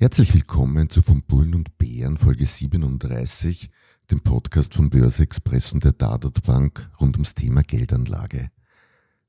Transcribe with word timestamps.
Herzlich 0.00 0.32
willkommen 0.32 0.88
zu 0.88 1.02
Von 1.02 1.22
Bullen 1.24 1.54
und 1.54 1.76
Bären 1.76 2.16
Folge 2.16 2.46
37, 2.46 3.68
dem 4.10 4.22
Podcast 4.22 4.72
von 4.72 4.88
Börse 4.88 5.22
Express 5.22 5.74
und 5.74 5.84
der 5.84 5.92
Dadat 5.92 6.42
Bank 6.42 6.90
rund 6.98 7.16
ums 7.16 7.34
Thema 7.34 7.60
Geldanlage. 7.60 8.48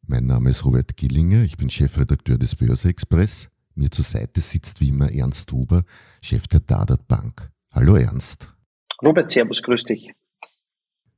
Mein 0.08 0.28
Name 0.28 0.50
ist 0.50 0.64
Robert 0.64 0.96
Gillinger, 0.96 1.44
ich 1.44 1.58
bin 1.58 1.70
Chefredakteur 1.70 2.38
des 2.38 2.56
Börse 2.56 2.88
Express. 2.88 3.50
Mir 3.76 3.92
zur 3.92 4.06
Seite 4.06 4.40
sitzt 4.40 4.80
wie 4.80 4.88
immer 4.88 5.12
Ernst 5.12 5.52
Huber, 5.52 5.84
Chef 6.22 6.48
der 6.48 6.62
Dadat 6.62 7.06
Bank. 7.06 7.52
Hallo 7.74 7.98
Ernst. 7.98 8.56
Robert, 9.04 9.30
Servus, 9.30 9.62
grüß 9.62 9.84
dich. 9.84 10.14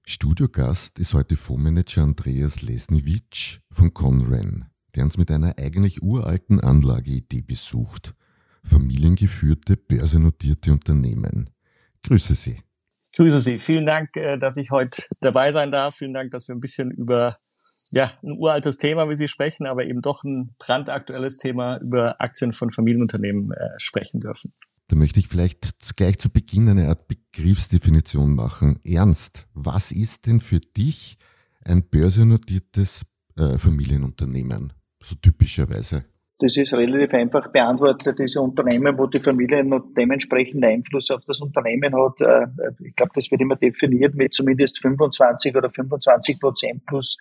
Studiogast 0.04 0.98
ist 0.98 1.14
heute 1.14 1.36
Fondsmanager 1.36 2.02
Andreas 2.02 2.64
Lesniewicz 2.64 3.60
von 3.70 3.94
Conren, 3.94 4.66
der 4.96 5.04
uns 5.04 5.20
mit 5.20 5.30
einer 5.30 5.60
eigentlich 5.60 6.02
uralten 6.02 6.60
Anlageidee 6.60 7.42
besucht– 7.42 8.16
familiengeführte, 8.64 9.78
börsennotierte 9.78 10.72
Unternehmen. 10.72 11.50
Grüße 12.04 12.36
Sie. 12.36 12.62
Grüße 13.16 13.40
Sie. 13.40 13.60
Vielen 13.60 13.86
Dank, 13.86 14.16
äh, 14.18 14.38
dass 14.38 14.58
ich 14.58 14.72
heute 14.72 15.04
dabei 15.22 15.52
sein 15.52 15.72
darf. 15.72 15.96
Vielen 15.96 16.14
Dank, 16.14 16.32
dass 16.32 16.48
wir 16.48 16.56
ein 16.56 16.62
bisschen 16.62 16.92
über 16.92 17.36
ja, 17.92 18.12
ein 18.24 18.38
uraltes 18.38 18.78
Thema, 18.78 19.10
wie 19.10 19.18
Sie 19.18 19.28
sprechen, 19.28 19.68
aber 19.68 19.86
eben 19.86 20.02
doch 20.02 20.24
ein 20.24 20.56
brandaktuelles 20.58 21.38
Thema 21.38 21.78
über 21.78 22.20
Aktien 22.20 22.54
von 22.54 22.72
Familienunternehmen 22.72 23.52
äh, 23.52 23.70
sprechen 23.78 24.20
dürfen. 24.20 24.54
Da 24.88 24.96
möchte 24.96 25.20
ich 25.20 25.28
vielleicht 25.28 25.96
gleich 25.96 26.18
zu 26.20 26.30
Beginn 26.30 26.70
eine 26.70 26.90
Art 26.90 27.08
Begriffsdefinition 27.08 28.34
machen. 28.36 28.80
Ernst, 28.84 29.48
was 29.54 29.92
ist 29.92 30.26
denn 30.26 30.42
für 30.42 30.60
dich 30.60 31.18
ein 31.64 31.84
börsennotiertes 31.84 33.04
äh, 33.38 33.58
Familienunternehmen? 33.58 34.74
So 35.02 35.16
typischerweise. 35.16 36.06
Das 36.44 36.58
ist 36.58 36.74
relativ 36.74 37.14
einfach 37.14 37.54
beantwortet. 37.54 38.20
Diese 38.20 38.42
Unternehmen, 38.42 38.98
wo 38.98 39.08
die 39.08 39.22
Familie 39.22 39.64
noch 39.64 39.86
dementsprechend 39.96 40.66
Einfluss 40.66 41.10
auf 41.10 41.22
das 41.26 41.40
Unternehmen 41.40 41.96
hat, 41.96 42.20
äh, 42.20 42.48
ich 42.84 42.94
glaube, 42.98 43.14
das 43.16 43.32
wird 43.32 43.40
immer 43.40 43.56
definiert 43.56 44.14
mit 44.16 44.34
zumindest 44.34 44.82
25 44.82 45.56
oder 45.56 45.70
25 45.70 46.42
Prozent 46.42 46.86
plus 46.86 47.18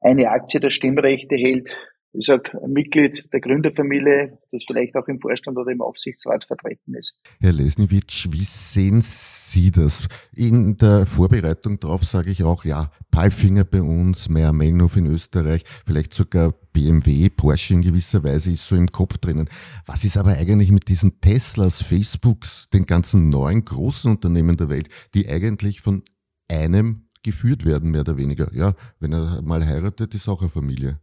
eine 0.00 0.30
Aktie 0.30 0.58
der 0.58 0.70
Stimmrechte 0.70 1.34
hält 1.36 1.76
ich 2.18 2.26
sag, 2.26 2.56
Mitglied 2.66 3.28
der 3.32 3.40
Gründerfamilie, 3.40 4.38
das 4.50 4.64
vielleicht 4.66 4.96
auch 4.96 5.06
im 5.08 5.20
Vorstand 5.20 5.58
oder 5.58 5.70
im 5.70 5.82
Aufsichtsrat 5.82 6.44
vertreten 6.44 6.94
ist. 6.94 7.14
Herr 7.40 7.52
Lesniewicz, 7.52 8.28
wie 8.30 8.42
sehen 8.42 9.00
Sie 9.02 9.70
das? 9.70 10.08
In 10.34 10.76
der 10.76 11.06
Vorbereitung 11.06 11.78
darauf 11.78 12.04
sage 12.04 12.30
ich 12.30 12.42
auch, 12.42 12.64
ja, 12.64 12.90
Palfinger 13.10 13.64
bei 13.64 13.82
uns, 13.82 14.28
Meyer 14.28 14.52
Melnhof 14.52 14.96
in 14.96 15.06
Österreich, 15.06 15.62
vielleicht 15.84 16.14
sogar 16.14 16.54
BMW, 16.72 17.28
Porsche 17.28 17.74
in 17.74 17.82
gewisser 17.82 18.24
Weise 18.24 18.50
ist 18.50 18.66
so 18.66 18.76
im 18.76 18.88
Kopf 18.88 19.18
drinnen. 19.18 19.48
Was 19.86 20.04
ist 20.04 20.16
aber 20.16 20.32
eigentlich 20.32 20.72
mit 20.72 20.88
diesen 20.88 21.20
Teslas, 21.20 21.82
Facebooks, 21.82 22.68
den 22.70 22.86
ganzen 22.86 23.28
neuen 23.28 23.64
großen 23.64 24.10
Unternehmen 24.10 24.56
der 24.56 24.68
Welt, 24.68 24.88
die 25.14 25.28
eigentlich 25.28 25.80
von 25.80 26.02
einem 26.50 27.08
geführt 27.22 27.64
werden, 27.64 27.90
mehr 27.90 28.02
oder 28.02 28.16
weniger? 28.16 28.52
Ja, 28.54 28.74
wenn 29.00 29.12
er 29.12 29.42
mal 29.42 29.66
heiratet, 29.66 30.14
ist 30.14 30.28
auch 30.28 30.40
eine 30.40 30.50
Familie. 30.50 31.00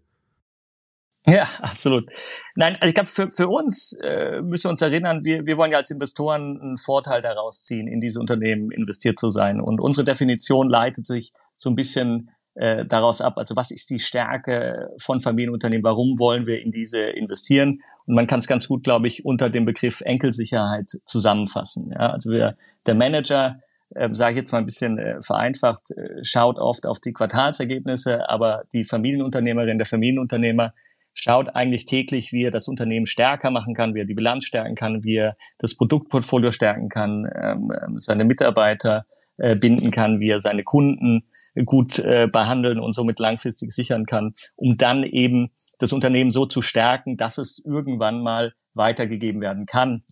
Ja, 1.26 1.44
absolut. 1.62 2.10
Nein, 2.56 2.74
also 2.80 2.90
ich 2.90 2.94
glaube, 2.94 3.08
für, 3.08 3.30
für 3.30 3.48
uns 3.48 3.98
äh, 4.04 4.42
müssen 4.42 4.66
wir 4.66 4.72
uns 4.72 4.82
erinnern, 4.82 5.24
wir, 5.24 5.46
wir 5.46 5.58
wollen 5.58 5.72
ja 5.72 5.78
als 5.78 5.90
Investoren 5.90 6.60
einen 6.62 6.78
Vorteil 6.78 7.22
daraus 7.22 7.64
ziehen, 7.64 7.88
in 7.88 8.02
diese 8.02 8.20
Unternehmen 8.20 8.72
investiert 8.72 9.18
zu 9.18 9.30
sein. 9.30 9.62
Und 9.62 9.80
unsere 9.80 10.04
Definition 10.04 10.70
leitet 10.70 11.06
sich 11.06 11.32
so 11.56 11.70
ein 11.70 11.76
bisschen 11.76 12.30
äh, 12.56 12.86
daraus 12.86 13.22
ab, 13.22 13.38
also 13.38 13.56
was 13.56 13.72
ist 13.72 13.90
die 13.90 14.00
Stärke 14.00 14.90
von 15.00 15.20
Familienunternehmen, 15.20 15.84
warum 15.84 16.20
wollen 16.20 16.46
wir 16.46 16.62
in 16.62 16.72
diese 16.72 17.00
investieren? 17.00 17.82
Und 18.06 18.16
man 18.16 18.28
kann 18.28 18.40
es 18.40 18.48
ganz 18.48 18.68
gut, 18.68 18.84
glaube 18.84 19.08
ich, 19.08 19.26
unter 19.26 19.50
dem 19.50 19.66
Begriff 19.66 20.02
Enkelsicherheit 20.02 20.92
zusammenfassen. 21.06 21.92
Ja, 21.92 22.12
also 22.12 22.32
wir, 22.32 22.58
der 22.86 22.96
Manager, 22.96 23.60
äh, 23.96 24.10
sage 24.12 24.34
ich 24.34 24.38
jetzt 24.38 24.52
mal 24.52 24.60
ein 24.60 24.66
bisschen 24.66 25.00
äh, 25.00 25.22
vereinfacht, 25.22 25.92
äh, 25.92 26.24
schaut 26.24 26.58
oft 26.58 26.86
auf 26.86 27.00
die 27.00 27.14
Quartalsergebnisse, 27.14 28.30
aber 28.30 28.66
die 28.74 28.84
Familienunternehmerin, 28.84 29.78
der 29.78 29.88
Familienunternehmer 29.88 30.74
schaut 31.14 31.56
eigentlich 31.56 31.86
täglich, 31.86 32.32
wie 32.32 32.46
er 32.46 32.52
das 32.52 32.68
Unternehmen 32.68 33.06
stärker 33.06 33.52
machen 33.52 33.74
kann, 33.74 33.94
wie 33.96 34.00
er 34.00 34.06
die 34.06 34.14
Bilanz 34.14 34.46
stärken 34.46 34.76
kann, 34.76 35.04
wie 35.04 35.16
er 35.16 35.38
das 35.60 35.76
Produktportfolio 35.76 36.52
stärken 36.52 36.90
kann, 36.90 37.30
ähm, 37.36 37.72
ähm, 37.82 38.00
seine 38.00 38.26
Mitarbeiter 38.26 39.06
äh, 39.38 39.56
binden 39.56 39.90
kann, 39.90 40.20
wie 40.20 40.30
er 40.30 40.42
seine 40.42 40.64
Kunden 40.64 41.24
gut 41.66 42.00
äh, 42.00 42.28
behandeln 42.32 42.80
und 42.80 42.94
somit 42.94 43.20
langfristig 43.20 43.72
sichern 43.72 44.06
kann, 44.06 44.34
um 44.56 44.78
dann 44.78 45.04
eben 45.04 45.52
das 45.80 45.94
Unternehmen 45.94 46.32
so 46.32 46.46
zu 46.46 46.62
stärken, 46.62 47.18
dass 47.18 47.38
es 47.38 47.64
irgendwann 47.66 48.22
mal 48.22 48.54
weitergegeben 48.74 49.42
werden 49.42 49.66
kann 49.66 50.04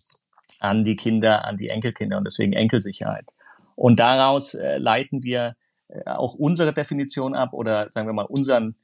an 0.60 0.84
die 0.84 0.96
Kinder, 0.96 1.44
an 1.44 1.56
die 1.56 1.68
Enkelkinder 1.68 2.18
und 2.18 2.24
deswegen 2.24 2.52
Enkelsicherheit. 2.52 3.30
Und 3.74 4.00
daraus 4.00 4.54
äh, 4.54 4.78
leiten 4.78 5.22
wir 5.22 5.54
äh, 5.88 6.08
auch 6.10 6.34
unsere 6.34 6.72
Definition 6.72 7.34
ab 7.34 7.52
oder 7.52 7.90
sagen 7.90 8.08
wir 8.08 8.12
mal 8.12 8.26
unseren 8.26 8.76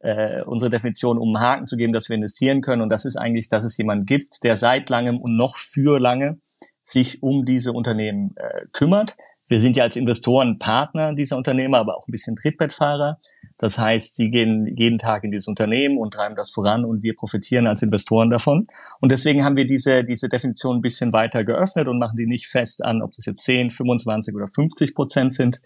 äh, 0.00 0.42
unsere 0.42 0.70
Definition 0.70 1.18
um 1.18 1.34
einen 1.34 1.44
Haken 1.44 1.66
zu 1.66 1.76
geben, 1.76 1.92
dass 1.92 2.08
wir 2.08 2.16
investieren 2.16 2.60
können. 2.62 2.82
Und 2.82 2.90
das 2.90 3.04
ist 3.04 3.16
eigentlich, 3.16 3.48
dass 3.48 3.64
es 3.64 3.76
jemand 3.76 4.06
gibt, 4.06 4.42
der 4.42 4.56
seit 4.56 4.88
langem 4.90 5.18
und 5.18 5.36
noch 5.36 5.56
für 5.56 6.00
lange 6.00 6.40
sich 6.82 7.22
um 7.22 7.44
diese 7.44 7.72
Unternehmen 7.72 8.34
äh, 8.36 8.66
kümmert. 8.72 9.16
Wir 9.46 9.58
sind 9.58 9.76
ja 9.76 9.82
als 9.82 9.96
Investoren 9.96 10.56
Partner 10.56 11.12
dieser 11.12 11.36
Unternehmer, 11.36 11.78
aber 11.78 11.96
auch 11.96 12.06
ein 12.06 12.12
bisschen 12.12 12.36
Trittbettfahrer. 12.36 13.18
Das 13.58 13.78
heißt, 13.78 14.14
sie 14.14 14.30
gehen 14.30 14.64
jeden 14.76 14.98
Tag 14.98 15.24
in 15.24 15.32
dieses 15.32 15.48
Unternehmen 15.48 15.98
und 15.98 16.14
treiben 16.14 16.36
das 16.36 16.52
voran 16.52 16.84
und 16.84 17.02
wir 17.02 17.16
profitieren 17.16 17.66
als 17.66 17.82
Investoren 17.82 18.30
davon. 18.30 18.68
Und 19.00 19.10
deswegen 19.10 19.44
haben 19.44 19.56
wir 19.56 19.66
diese, 19.66 20.04
diese 20.04 20.28
Definition 20.28 20.76
ein 20.76 20.82
bisschen 20.82 21.12
weiter 21.12 21.44
geöffnet 21.44 21.88
und 21.88 21.98
machen 21.98 22.14
die 22.16 22.26
nicht 22.26 22.46
fest 22.46 22.84
an, 22.84 23.02
ob 23.02 23.10
das 23.10 23.26
jetzt 23.26 23.42
10, 23.42 23.70
25 23.70 24.36
oder 24.36 24.46
50 24.46 24.94
Prozent 24.94 25.32
sind, 25.32 25.60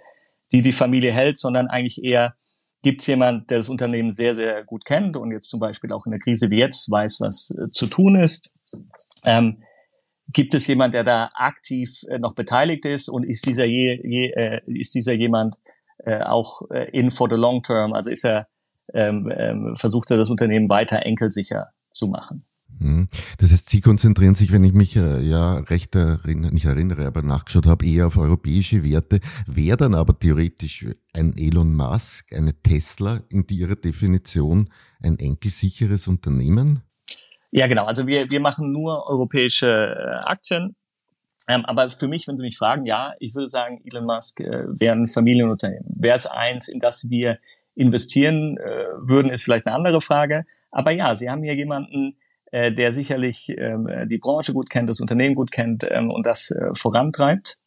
die 0.52 0.62
die 0.62 0.72
Familie 0.72 1.12
hält, 1.12 1.36
sondern 1.36 1.66
eigentlich 1.66 2.02
eher 2.02 2.34
Gibt 2.84 3.00
es 3.00 3.06
jemand, 3.06 3.48
der 3.48 3.56
das 3.56 3.70
Unternehmen 3.70 4.12
sehr, 4.12 4.34
sehr 4.34 4.62
gut 4.62 4.84
kennt 4.84 5.16
und 5.16 5.32
jetzt 5.32 5.48
zum 5.48 5.58
Beispiel 5.58 5.90
auch 5.90 6.04
in 6.04 6.10
der 6.10 6.20
Krise 6.20 6.50
wie 6.50 6.58
jetzt 6.58 6.90
weiß, 6.90 7.20
was 7.20 7.50
äh, 7.58 7.70
zu 7.70 7.86
tun 7.86 8.14
ist? 8.14 8.50
Ähm, 9.24 9.62
gibt 10.34 10.52
es 10.52 10.66
jemand, 10.66 10.92
der 10.92 11.02
da 11.02 11.30
aktiv 11.32 12.02
äh, 12.10 12.18
noch 12.18 12.34
beteiligt 12.34 12.84
ist 12.84 13.08
und 13.08 13.22
ist 13.22 13.46
dieser, 13.46 13.64
je, 13.64 13.98
je, 14.04 14.32
äh, 14.32 14.60
ist 14.66 14.94
dieser 14.94 15.14
jemand 15.14 15.54
äh, 16.04 16.20
auch 16.24 16.60
äh, 16.70 16.90
in 16.90 17.10
for 17.10 17.30
the 17.30 17.36
long 17.36 17.62
term? 17.62 17.94
Also 17.94 18.10
ist 18.10 18.26
er, 18.26 18.48
ähm, 18.92 19.32
ähm, 19.34 19.76
versucht 19.76 20.10
er 20.10 20.18
das 20.18 20.28
Unternehmen 20.28 20.68
weiter 20.68 21.06
enkelsicher 21.06 21.68
zu 21.90 22.08
machen? 22.08 22.44
Hm. 22.80 23.08
Das 23.38 23.52
heißt, 23.52 23.70
Sie 23.70 23.80
konzentrieren 23.80 24.34
sich, 24.34 24.52
wenn 24.52 24.64
ich 24.64 24.72
mich 24.72 24.96
äh, 24.96 25.20
ja 25.20 25.58
recht 25.58 25.94
erinnere, 25.94 26.52
nicht 26.52 26.64
erinnere, 26.64 27.06
aber 27.06 27.22
nachgeschaut 27.22 27.66
habe, 27.66 27.86
eher 27.86 28.08
auf 28.08 28.16
europäische 28.16 28.82
Werte. 28.82 29.20
Wäre 29.46 29.76
dann 29.76 29.94
aber 29.94 30.18
theoretisch 30.18 30.86
ein 31.12 31.36
Elon 31.36 31.74
Musk, 31.74 32.32
eine 32.32 32.54
Tesla 32.62 33.20
in 33.28 33.46
Ihrer 33.48 33.76
Definition 33.76 34.70
ein 35.02 35.18
enkelsicheres 35.18 36.08
Unternehmen? 36.08 36.82
Ja, 37.50 37.66
genau. 37.68 37.84
Also 37.84 38.06
wir, 38.06 38.30
wir 38.30 38.40
machen 38.40 38.72
nur 38.72 39.06
europäische 39.06 39.66
äh, 39.66 40.28
Aktien. 40.28 40.74
Ähm, 41.46 41.64
aber 41.66 41.90
für 41.90 42.08
mich, 42.08 42.26
wenn 42.26 42.37
Sie 42.37 42.43
mich 42.43 42.56
fragen, 42.56 42.87
ja, 42.87 43.12
ich 43.20 43.34
würde 43.34 43.49
sagen, 43.49 43.82
Elon 43.84 44.06
Musk 44.06 44.40
äh, 44.40 44.66
wäre 44.81 44.96
ein 44.96 45.06
Familienunternehmen. 45.06 45.87
Wäre 45.96 46.16
es 46.16 46.26
eins, 46.26 46.69
in 46.69 46.81
das 46.81 47.08
wir 47.10 47.38
investieren 47.76 48.56
würden, 49.00 49.32
ist 49.32 49.43
vielleicht 49.43 49.66
eine 49.66 49.75
andere 49.75 50.00
Frage. 50.00 50.44
Aber 50.70 50.93
ja, 50.93 51.16
Sie 51.16 51.28
haben 51.28 51.43
hier 51.43 51.56
jemanden, 51.56 52.16
äh, 52.54 52.72
der 52.72 52.92
sicherlich 52.92 53.52
ähm, 53.58 53.88
die 54.08 54.18
Branche 54.18 54.52
gut 54.52 54.70
kennt, 54.70 54.88
das 54.88 55.00
Unternehmen 55.00 55.34
gut 55.34 55.50
kennt 55.50 55.84
ähm, 55.90 56.08
und 56.08 56.24
das 56.24 56.52
äh, 56.52 56.68
vorantreibt. 56.72 57.58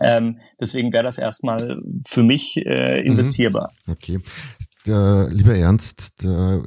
Ähm, 0.00 0.38
deswegen 0.58 0.90
wäre 0.94 1.04
das 1.04 1.18
erstmal 1.18 1.76
für 2.06 2.22
mich 2.22 2.56
äh, 2.56 3.02
mhm. 3.02 3.08
investierbar. 3.08 3.72
Okay. 3.86 4.20
Der, 4.86 5.28
lieber 5.30 5.54
Ernst, 5.54 6.22
der 6.22 6.62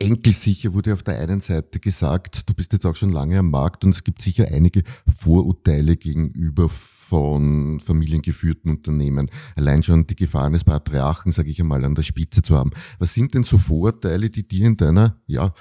enkelsicher 0.00 0.74
wurde 0.74 0.92
auf 0.92 1.04
der 1.04 1.20
einen 1.20 1.40
Seite 1.40 1.78
gesagt, 1.78 2.48
du 2.48 2.54
bist 2.54 2.72
jetzt 2.72 2.86
auch 2.86 2.96
schon 2.96 3.12
lange 3.12 3.38
am 3.38 3.50
Markt 3.50 3.84
und 3.84 3.90
es 3.90 4.02
gibt 4.02 4.20
sicher 4.20 4.48
einige 4.50 4.82
Vorurteile 5.16 5.96
gegenüber 5.96 6.68
von 6.68 7.78
familiengeführten 7.78 8.68
Unternehmen. 8.68 9.30
Allein 9.54 9.84
schon 9.84 10.08
die 10.08 10.16
Gefahr 10.16 10.46
eines 10.46 10.64
Patriarchen, 10.64 11.30
sage 11.30 11.50
ich 11.50 11.60
einmal, 11.60 11.84
an 11.84 11.94
der 11.94 12.02
Spitze 12.02 12.42
zu 12.42 12.56
haben. 12.56 12.72
Was 12.98 13.14
sind 13.14 13.34
denn 13.34 13.44
so 13.44 13.58
Vorurteile, 13.58 14.28
die 14.28 14.48
dir 14.48 14.66
in 14.66 14.76
deiner 14.76 15.20
ja, 15.28 15.52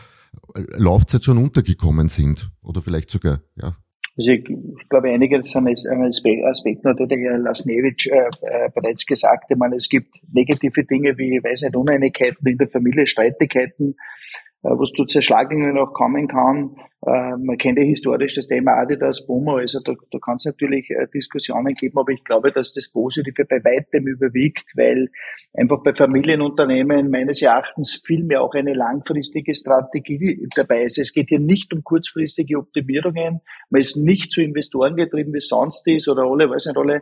Laufzeit 0.77 1.23
schon 1.23 1.37
untergekommen 1.37 2.09
sind 2.09 2.51
oder 2.61 2.81
vielleicht 2.81 3.09
sogar, 3.09 3.41
ja? 3.55 3.75
Also 4.17 4.31
ich, 4.31 4.49
ich 4.49 4.89
glaube, 4.89 5.09
einige 5.11 5.41
sind 5.43 5.65
ein 5.65 6.03
Aspekt, 6.43 6.83
der 6.83 7.17
Herr 7.17 7.37
Lasnewitsch 7.37 8.07
äh, 8.07 8.29
äh, 8.41 8.69
bereits 8.75 9.05
gesagt. 9.05 9.45
Ich 9.49 9.55
meine, 9.55 9.77
es 9.77 9.87
gibt 9.87 10.13
negative 10.33 10.83
Dinge 10.83 11.17
wie, 11.17 11.37
ich 11.37 11.43
weiß 11.43 11.61
nicht, 11.61 11.75
Uneinigkeiten 11.77 12.45
in 12.45 12.57
der 12.57 12.67
Familie, 12.67 13.07
Streitigkeiten, 13.07 13.91
äh, 13.91 14.48
was 14.61 14.91
zu 14.91 15.05
Zerschlagungen 15.05 15.77
auch 15.77 15.93
kommen 15.93 16.27
kann. 16.27 16.75
Äh, 17.05 17.37
man 17.37 17.57
kennt 17.57 17.79
ja 17.79 17.85
historisch 17.85 18.35
das 18.35 18.47
Thema 18.47 18.73
Adidas, 18.73 19.25
Boomer, 19.25 19.59
also 19.59 19.79
da, 19.79 19.93
da 20.11 20.19
kann 20.19 20.35
es 20.35 20.43
natürlich 20.43 20.89
äh, 20.89 21.07
Diskussionen 21.13 21.73
geben, 21.73 21.97
aber 21.97 22.11
ich 22.11 22.23
glaube, 22.25 22.51
dass 22.51 22.73
das 22.73 22.91
Positive 22.91 23.45
bei 23.45 23.63
weitem 23.63 24.05
überwiegt, 24.05 24.65
weil 24.75 25.07
einfach 25.53 25.81
bei 25.81 25.93
Familienunternehmen 25.93 27.09
meines 27.09 27.41
Erachtens 27.41 28.01
vielmehr 28.05 28.41
auch 28.41 28.53
eine 28.53 28.73
langfristige 28.73 29.55
Strategie 29.55 30.45
dabei 30.53 30.83
ist. 30.83 30.97
Es 30.97 31.13
geht 31.13 31.29
hier 31.29 31.39
nicht 31.39 31.73
um 31.73 31.85
kurzfristige 31.85 32.57
Optimierungen, 32.57 33.39
man 33.69 33.81
ist 33.81 33.95
nicht 33.95 34.33
zu 34.33 34.41
Investoren 34.41 34.97
getrieben, 34.97 35.33
wie 35.33 35.39
sonst 35.39 35.87
ist, 35.87 36.09
oder 36.09 36.23
alle, 36.23 36.49
weiß 36.49 36.65
nicht, 36.65 36.77
alle 36.77 36.95
äh, 36.95 37.01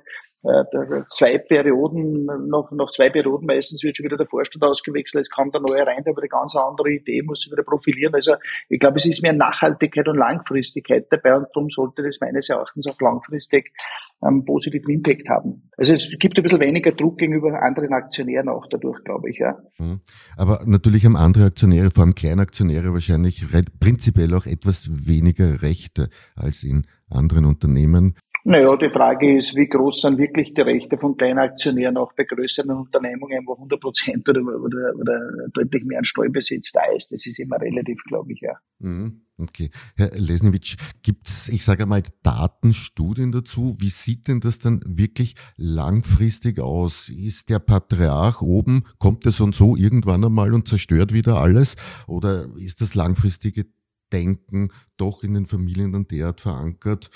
zwei 1.09 1.37
Perioden, 1.39 2.25
noch, 2.47 2.71
noch 2.71 2.91
zwei 2.91 3.09
Perioden 3.09 3.45
meistens 3.45 3.83
wird 3.83 3.97
schon 3.97 4.05
wieder 4.05 4.17
der 4.17 4.27
Vorstand 4.27 4.63
ausgewechselt, 4.63 5.23
es 5.23 5.29
kommt 5.29 5.53
der 5.53 5.61
neue 5.61 5.85
rein, 5.85 6.03
der 6.03 6.13
hat 6.13 6.19
eine 6.19 6.29
ganz 6.29 6.55
andere 6.55 6.91
Idee, 6.91 7.21
muss 7.23 7.41
sich 7.41 7.51
wieder 7.51 7.63
profilieren. 7.63 8.13
Also 8.13 8.35
ich 8.69 8.79
glaube, 8.79 8.97
es 8.97 9.05
ist 9.05 9.23
mehr 9.23 9.33
Nachhaltigkeit 9.33 10.07
und 10.07 10.17
Langfristigkeit 10.17 11.07
dabei 11.09 11.35
und 11.35 11.47
darum 11.53 11.69
sollte 11.69 12.03
das 12.03 12.19
meines 12.21 12.49
Erachtens 12.49 12.87
auch 12.87 12.99
langfristig 13.01 13.73
einen 14.21 14.45
positiven 14.45 14.89
Impact 14.89 15.27
haben. 15.29 15.69
Also 15.77 15.93
es 15.93 16.09
gibt 16.19 16.37
ein 16.37 16.43
bisschen 16.43 16.59
weniger 16.59 16.91
Druck 16.91 17.17
gegenüber 17.17 17.61
anderen 17.61 17.93
Aktionären 17.93 18.49
auch 18.49 18.67
dadurch, 18.69 19.03
glaube 19.03 19.29
ich, 19.29 19.37
ja. 19.37 19.57
Mhm. 19.79 20.01
Aber 20.37 20.61
natürlich 20.65 21.05
haben 21.05 21.15
andere 21.17 21.45
Aktionäre, 21.45 21.91
vor 21.91 22.03
allem 22.03 22.15
Kleinaktionäre 22.15 22.93
wahrscheinlich 22.93 23.45
prinzipiell 23.79 24.33
auch 24.33 24.45
etwas 24.45 24.89
weniger 25.07 25.61
Rechte 25.61 26.09
als 26.35 26.63
in 26.63 26.85
anderen 27.09 27.45
Unternehmen. 27.45 28.15
Naja, 28.49 28.77
die 28.77 28.89
Frage 28.89 29.35
ist, 29.35 29.57
wie 29.57 29.67
groß 29.67 29.99
sind 29.99 30.17
wirklich 30.17 30.53
die 30.53 30.61
Rechte 30.61 30.97
von 30.97 31.17
Kleinaktionären 31.17 31.97
auch 31.97 32.13
bei 32.13 32.23
größeren 32.23 32.71
Unternehmungen, 32.71 33.45
wo 33.45 33.55
100 33.55 33.77
Prozent 33.77 34.29
oder, 34.29 34.39
oder, 34.39 34.95
oder 34.95 35.49
deutlich 35.51 35.83
mehr 35.83 35.99
an 35.99 36.05
Steuerbesitz 36.05 36.71
da 36.71 36.79
ist. 36.95 37.11
Das 37.11 37.25
ist 37.25 37.39
immer 37.39 37.59
relativ, 37.59 38.01
glaube 38.07 38.31
ich, 38.31 38.39
ja. 38.39 38.53
Mhm, 38.79 39.23
okay. 39.37 39.69
Herr 39.97 40.11
Lesniewicz, 40.11 40.77
gibt's, 41.03 41.49
ich 41.49 41.65
sage 41.65 41.83
einmal, 41.83 42.03
Datenstudien 42.23 43.33
dazu? 43.33 43.75
Wie 43.81 43.89
sieht 43.89 44.29
denn 44.29 44.39
das 44.39 44.59
dann 44.59 44.79
wirklich 44.85 45.35
langfristig 45.57 46.61
aus? 46.61 47.09
Ist 47.09 47.49
der 47.49 47.59
Patriarch 47.59 48.41
oben, 48.41 48.85
kommt 48.97 49.25
er 49.25 49.33
so 49.33 49.43
und 49.43 49.55
so 49.55 49.75
irgendwann 49.75 50.23
einmal 50.23 50.53
und 50.53 50.69
zerstört 50.69 51.11
wieder 51.11 51.41
alles? 51.41 51.75
Oder 52.07 52.47
ist 52.55 52.79
das 52.79 52.95
langfristige 52.95 53.65
Denken 54.13 54.69
doch 54.95 55.21
in 55.25 55.33
den 55.33 55.47
Familien 55.47 55.91
dann 55.91 56.07
derart 56.07 56.39
verankert? 56.39 57.09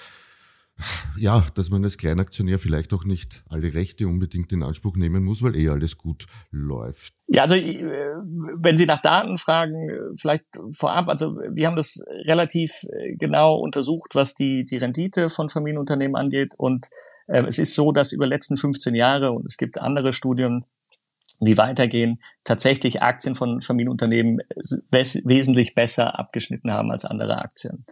Ja, 1.18 1.46
dass 1.56 1.70
man 1.70 1.84
als 1.84 1.98
Kleinaktionär 1.98 2.60
vielleicht 2.60 2.94
auch 2.94 3.04
nicht 3.04 3.44
alle 3.50 3.74
Rechte 3.74 4.08
unbedingt 4.08 4.52
in 4.52 4.64
Anspruch 4.64 4.96
nehmen 4.96 5.24
muss, 5.24 5.42
weil 5.42 5.56
eh 5.56 5.70
alles 5.70 5.98
gut 5.98 6.26
läuft. 6.52 7.14
Ja, 7.28 7.44
also 7.44 7.56
äh, 7.56 7.84
wenn 8.62 8.78
Sie 8.78 8.86
nach 8.86 9.02
Daten 9.02 9.38
fragen, 9.38 9.90
vielleicht 10.16 10.46
vorab, 10.72 11.08
also 11.08 11.36
wir 11.36 11.68
haben 11.68 11.76
das 11.76 12.04
relativ 12.26 12.84
äh, 12.92 13.16
genau 13.16 13.56
untersucht, 13.56 14.16
was 14.16 14.34
die, 14.34 14.66
die 14.66 14.78
Rendite 14.78 15.30
von 15.30 15.50
Familienunternehmen 15.50 16.16
angeht. 16.16 16.54
Und 16.58 16.90
äh, 17.28 17.44
es 17.48 17.60
ist 17.60 17.76
so, 17.76 17.92
dass 17.92 18.12
über 18.12 18.26
die 18.26 18.32
letzten 18.32 18.58
15 18.58 18.96
Jahre, 18.96 19.32
und 19.32 19.46
es 19.46 19.58
gibt 19.58 19.80
andere 19.80 20.14
Studien, 20.14 20.66
die 21.42 21.58
weitergehen, 21.58 22.22
tatsächlich 22.44 23.02
Aktien 23.02 23.36
von 23.36 23.62
Familienunternehmen 23.62 24.42
wes 24.92 25.22
wesentlich 25.26 25.74
besser 25.74 26.20
abgeschnitten 26.20 26.72
haben 26.72 26.92
als 26.92 27.06
andere 27.06 27.40
Aktien. 27.40 27.86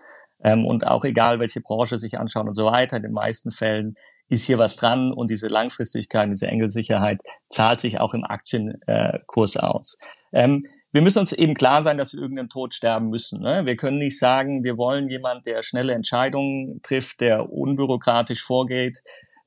Ähm, 0.43 0.65
und 0.65 0.87
auch 0.87 1.03
egal, 1.03 1.39
welche 1.39 1.61
Branche 1.61 1.99
sich 1.99 2.17
anschauen 2.19 2.47
und 2.47 2.53
so 2.53 2.65
weiter, 2.65 2.97
in 2.97 3.03
den 3.03 3.13
meisten 3.13 3.51
Fällen 3.51 3.95
ist 4.29 4.45
hier 4.45 4.59
was 4.59 4.75
dran 4.75 5.11
und 5.11 5.31
diese 5.31 5.47
Langfristigkeit, 5.47 6.29
diese 6.29 6.47
Engelsicherheit 6.47 7.21
zahlt 7.49 7.79
sich 7.79 7.99
auch 7.99 8.13
im 8.13 8.23
Aktienkurs 8.23 9.55
äh, 9.55 9.59
aus. 9.59 9.97
Ähm, 10.31 10.61
wir 10.91 11.01
müssen 11.01 11.19
uns 11.19 11.33
eben 11.33 11.55
klar 11.55 11.81
sein, 11.81 11.97
dass 11.97 12.13
wir 12.13 12.21
irgendeinen 12.21 12.49
Tod 12.49 12.75
sterben 12.75 13.09
müssen. 13.09 13.41
Ne? 13.41 13.65
Wir 13.65 13.75
können 13.75 13.97
nicht 13.97 14.19
sagen, 14.19 14.63
wir 14.63 14.77
wollen 14.77 15.09
jemand, 15.09 15.47
der 15.47 15.63
schnelle 15.63 15.93
Entscheidungen 15.93 16.79
trifft, 16.83 17.21
der 17.21 17.51
unbürokratisch 17.51 18.43
vorgeht, 18.43 19.01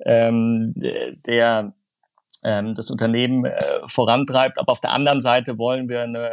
ähm, 0.04 0.74
der 0.76 1.74
ähm, 2.44 2.74
das 2.74 2.90
Unternehmen 2.90 3.44
äh, 3.44 3.60
vorantreibt, 3.86 4.58
aber 4.58 4.72
auf 4.72 4.80
der 4.80 4.90
anderen 4.90 5.20
Seite 5.20 5.58
wollen 5.58 5.88
wir 5.88 6.02
ein 6.02 6.14
äh, 6.16 6.30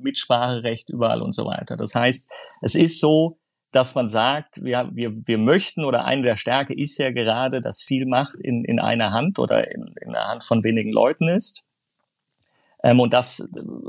Mitspracherecht 0.00 0.90
überall 0.90 1.22
und 1.22 1.32
so 1.32 1.44
weiter. 1.44 1.76
Das 1.76 1.96
heißt, 1.96 2.30
es 2.62 2.74
ist 2.76 3.00
so, 3.00 3.38
dass 3.74 3.94
man 3.96 4.06
sagt, 4.08 4.62
wir, 4.62 4.88
wir, 4.92 5.26
wir 5.26 5.38
möchten 5.38 5.84
oder 5.84 6.04
eine 6.04 6.22
der 6.22 6.36
Stärke 6.36 6.74
ist 6.74 6.96
ja 6.98 7.10
gerade, 7.10 7.60
dass 7.60 7.82
viel 7.82 8.06
Macht 8.06 8.36
in, 8.36 8.64
in 8.64 8.78
einer 8.78 9.10
Hand 9.10 9.38
oder 9.40 9.70
in, 9.70 9.94
in 10.00 10.12
der 10.12 10.28
Hand 10.28 10.44
von 10.44 10.62
wenigen 10.62 10.92
Leuten 10.92 11.28
ist. 11.28 11.64
Ähm, 12.84 13.00
und 13.00 13.12
das 13.12 13.48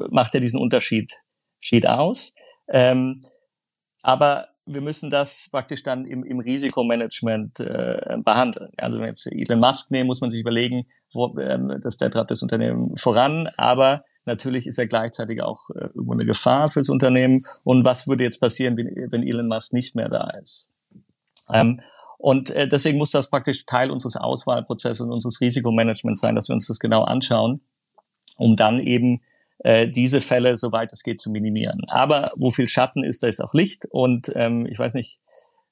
macht 0.10 0.34
ja 0.34 0.40
diesen 0.40 0.60
Unterschied 0.60 1.12
Schied 1.60 1.88
aus. 1.88 2.34
Ähm, 2.68 3.22
aber 4.02 4.50
wir 4.66 4.82
müssen 4.82 5.12
das 5.12 5.50
praktisch 5.52 5.84
dann 5.84 6.06
im, 6.06 6.24
im 6.24 6.40
Risikomanagement 6.40 7.60
äh, 7.60 8.18
behandeln. 8.24 8.72
Also 8.78 8.98
wenn 8.98 9.04
wir 9.04 9.10
jetzt 9.10 9.28
Elon 9.28 9.60
Musk 9.60 9.92
nehmen, 9.92 10.08
muss 10.08 10.22
man 10.22 10.32
sich 10.32 10.42
überlegen, 10.42 10.88
wo, 11.14 11.38
ähm, 11.40 11.80
dass 11.82 11.98
der 11.98 12.10
treibt 12.10 12.32
das 12.32 12.42
Unternehmen 12.42 12.98
voran, 12.98 13.50
aber 13.58 14.04
Natürlich 14.26 14.68
ist 14.68 14.78
er 14.78 14.88
gleichzeitig 14.88 15.42
auch 15.42 15.70
äh, 15.72 15.86
irgendwo 15.86 16.14
eine 16.14 16.26
Gefahr 16.26 16.68
fürs 16.70 16.90
Unternehmen. 16.90 17.40
Und 17.64 17.86
was 17.86 18.08
würde 18.08 18.24
jetzt 18.24 18.40
passieren, 18.40 18.78
wenn, 18.78 19.12
wenn 19.12 19.24
Elon 19.24 19.48
Musk 19.48 19.74
nicht 19.74 19.96
mehr 19.96 20.10
da 20.10 20.32
ist? 20.42 20.72
Ähm, 21.52 21.82
und 22.18 22.50
äh, 22.52 22.68
deswegen 22.68 22.98
muss 22.98 23.12
das 23.12 23.30
praktisch 23.30 23.66
Teil 23.66 23.92
unseres 23.92 24.16
Auswahlprozesses 24.16 25.02
und 25.02 25.12
unseres 25.12 25.42
Risikomanagements 25.42 26.22
sein, 26.22 26.36
dass 26.36 26.50
wir 26.50 26.56
uns 26.56 26.68
das 26.68 26.80
genau 26.80 27.04
anschauen, 27.04 27.62
um 28.38 28.56
dann 28.56 28.80
eben 28.80 29.22
äh, 29.60 29.88
diese 29.88 30.22
Fälle, 30.22 30.58
soweit 30.58 30.92
es 30.92 31.04
geht, 31.04 31.22
zu 31.22 31.30
minimieren. 31.30 31.82
Aber 31.90 32.32
wo 32.36 32.52
viel 32.52 32.68
Schatten 32.68 33.04
ist, 33.04 33.24
da 33.24 33.28
ist 33.28 33.42
auch 33.42 33.54
Licht. 33.54 33.86
Und 33.90 34.32
ähm, 34.36 34.66
ich 34.66 34.80
weiß 34.80 34.96
nicht, 34.96 35.20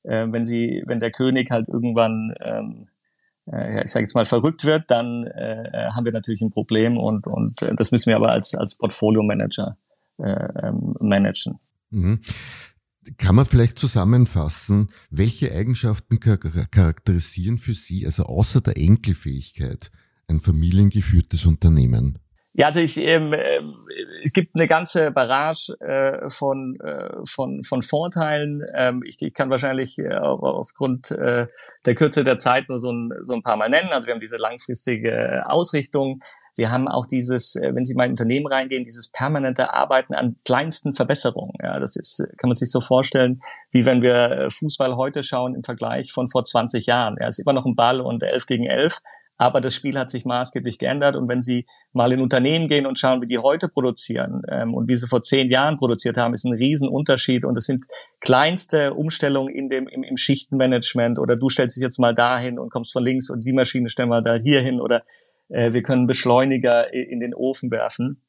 äh, 0.03 0.27
wenn 0.29 0.45
sie, 0.45 0.83
wenn 0.85 0.99
der 0.99 1.11
König 1.11 1.49
halt 1.49 1.69
irgendwann 1.69 2.33
ähm, 2.41 2.87
äh, 2.87 2.92
ich 3.45 3.91
sage 3.91 4.03
jetzt 4.03 4.15
mal, 4.15 4.25
verrückt 4.25 4.63
wird, 4.63 4.89
dann 4.89 5.25
äh, 5.25 5.63
äh, 5.63 5.91
haben 5.91 6.05
wir 6.05 6.13
natürlich 6.13 6.41
ein 6.41 6.51
Problem 6.51 6.97
und, 6.97 7.27
und 7.27 7.61
äh, 7.61 7.75
das 7.75 7.91
müssen 7.91 8.09
wir 8.09 8.15
aber 8.15 8.31
als, 8.31 8.55
als 8.55 8.77
Portfolio-Manager 8.77 9.73
äh, 10.19 10.47
ähm, 10.63 10.95
managen. 10.99 11.59
Mhm. 11.89 12.21
Kann 13.17 13.35
man 13.35 13.45
vielleicht 13.45 13.77
zusammenfassen, 13.77 14.89
welche 15.09 15.53
Eigenschaften 15.53 16.21
charakterisieren 16.21 17.57
für 17.57 17.73
Sie, 17.73 18.05
also 18.05 18.23
außer 18.23 18.61
der 18.61 18.77
Enkelfähigkeit, 18.77 19.91
ein 20.27 20.39
familiengeführtes 20.39 21.45
Unternehmen? 21.45 22.19
Ja, 22.55 22.67
also 22.67 22.79
ich, 22.79 23.01
ähm, 23.01 23.33
äh, 23.33 23.61
es 24.23 24.31
gibt 24.31 24.53
eine 24.55 24.67
ganze 24.67 25.09
Barrage 25.09 25.75
äh, 25.79 26.29
von, 26.29 26.77
äh, 26.81 27.09
von, 27.25 27.63
von 27.63 27.81
Vorteilen. 27.81 28.61
Ähm, 28.75 29.01
ich, 29.03 29.19
ich 29.21 29.33
kann 29.33 29.49
wahrscheinlich 29.49 29.97
äh, 29.97 30.13
aufgrund 30.13 31.09
äh, 31.09 31.47
der 31.85 31.95
Kürze 31.95 32.23
der 32.23 32.37
Zeit 32.37 32.69
nur 32.69 32.77
so 32.77 32.91
ein, 32.91 33.11
so 33.21 33.33
ein 33.33 33.41
paar 33.41 33.57
Mal 33.57 33.69
nennen. 33.69 33.89
Also 33.91 34.05
wir 34.05 34.13
haben 34.13 34.21
diese 34.21 34.37
langfristige 34.37 35.43
Ausrichtung. 35.47 36.19
Wir 36.55 36.69
haben 36.69 36.87
auch 36.87 37.07
dieses, 37.07 37.55
äh, 37.55 37.73
wenn 37.73 37.85
Sie 37.85 37.95
mal 37.95 38.05
in 38.05 38.11
Unternehmen 38.11 38.45
reingehen, 38.45 38.83
dieses 38.83 39.09
permanente 39.09 39.73
Arbeiten 39.73 40.13
an 40.13 40.35
kleinsten 40.45 40.93
Verbesserungen. 40.93 41.55
Ja, 41.59 41.79
das 41.79 41.95
ist, 41.95 42.23
kann 42.37 42.49
man 42.49 42.55
sich 42.55 42.69
so 42.69 42.81
vorstellen, 42.81 43.41
wie 43.71 43.87
wenn 43.87 44.03
wir 44.03 44.47
Fußball 44.51 44.95
heute 44.95 45.23
schauen 45.23 45.55
im 45.55 45.63
Vergleich 45.63 46.11
von 46.11 46.27
vor 46.27 46.43
20 46.43 46.85
Jahren. 46.85 47.15
Ja, 47.19 47.27
es 47.27 47.39
ist 47.39 47.45
immer 47.45 47.53
noch 47.53 47.65
ein 47.65 47.75
Ball 47.75 47.99
und 47.99 48.21
11 48.21 48.45
gegen 48.45 48.67
11 48.67 48.99
aber 49.37 49.61
das 49.61 49.73
Spiel 49.73 49.97
hat 49.97 50.09
sich 50.09 50.25
maßgeblich 50.25 50.77
geändert. 50.77 51.15
Und 51.15 51.27
wenn 51.27 51.41
Sie 51.41 51.65
mal 51.91 52.11
in 52.11 52.21
Unternehmen 52.21 52.67
gehen 52.67 52.85
und 52.85 52.99
schauen, 52.99 53.21
wie 53.21 53.27
die 53.27 53.39
heute 53.39 53.67
produzieren 53.67 54.41
ähm, 54.49 54.73
und 54.73 54.87
wie 54.87 54.95
sie 54.95 55.07
vor 55.07 55.23
zehn 55.23 55.49
Jahren 55.49 55.77
produziert 55.77 56.17
haben, 56.17 56.33
ist 56.33 56.45
ein 56.45 56.53
Riesenunterschied. 56.53 57.45
Und 57.45 57.57
es 57.57 57.65
sind 57.65 57.85
kleinste 58.19 58.93
Umstellungen 58.93 59.53
in 59.53 59.69
dem, 59.69 59.87
im, 59.87 60.03
im 60.03 60.17
Schichtenmanagement 60.17 61.19
oder 61.19 61.35
du 61.35 61.49
stellst 61.49 61.77
dich 61.77 61.81
jetzt 61.83 61.99
mal 61.99 62.13
dahin 62.13 62.59
und 62.59 62.71
kommst 62.71 62.93
von 62.93 63.03
links 63.03 63.29
und 63.29 63.45
die 63.45 63.53
Maschine 63.53 63.89
stellen 63.89 64.09
wir 64.09 64.21
da 64.21 64.35
hier 64.35 64.61
hin 64.61 64.79
oder 64.79 65.03
äh, 65.49 65.73
wir 65.73 65.83
können 65.83 66.07
Beschleuniger 66.07 66.93
in 66.93 67.19
den 67.19 67.33
Ofen 67.33 67.71
werfen. 67.71 68.21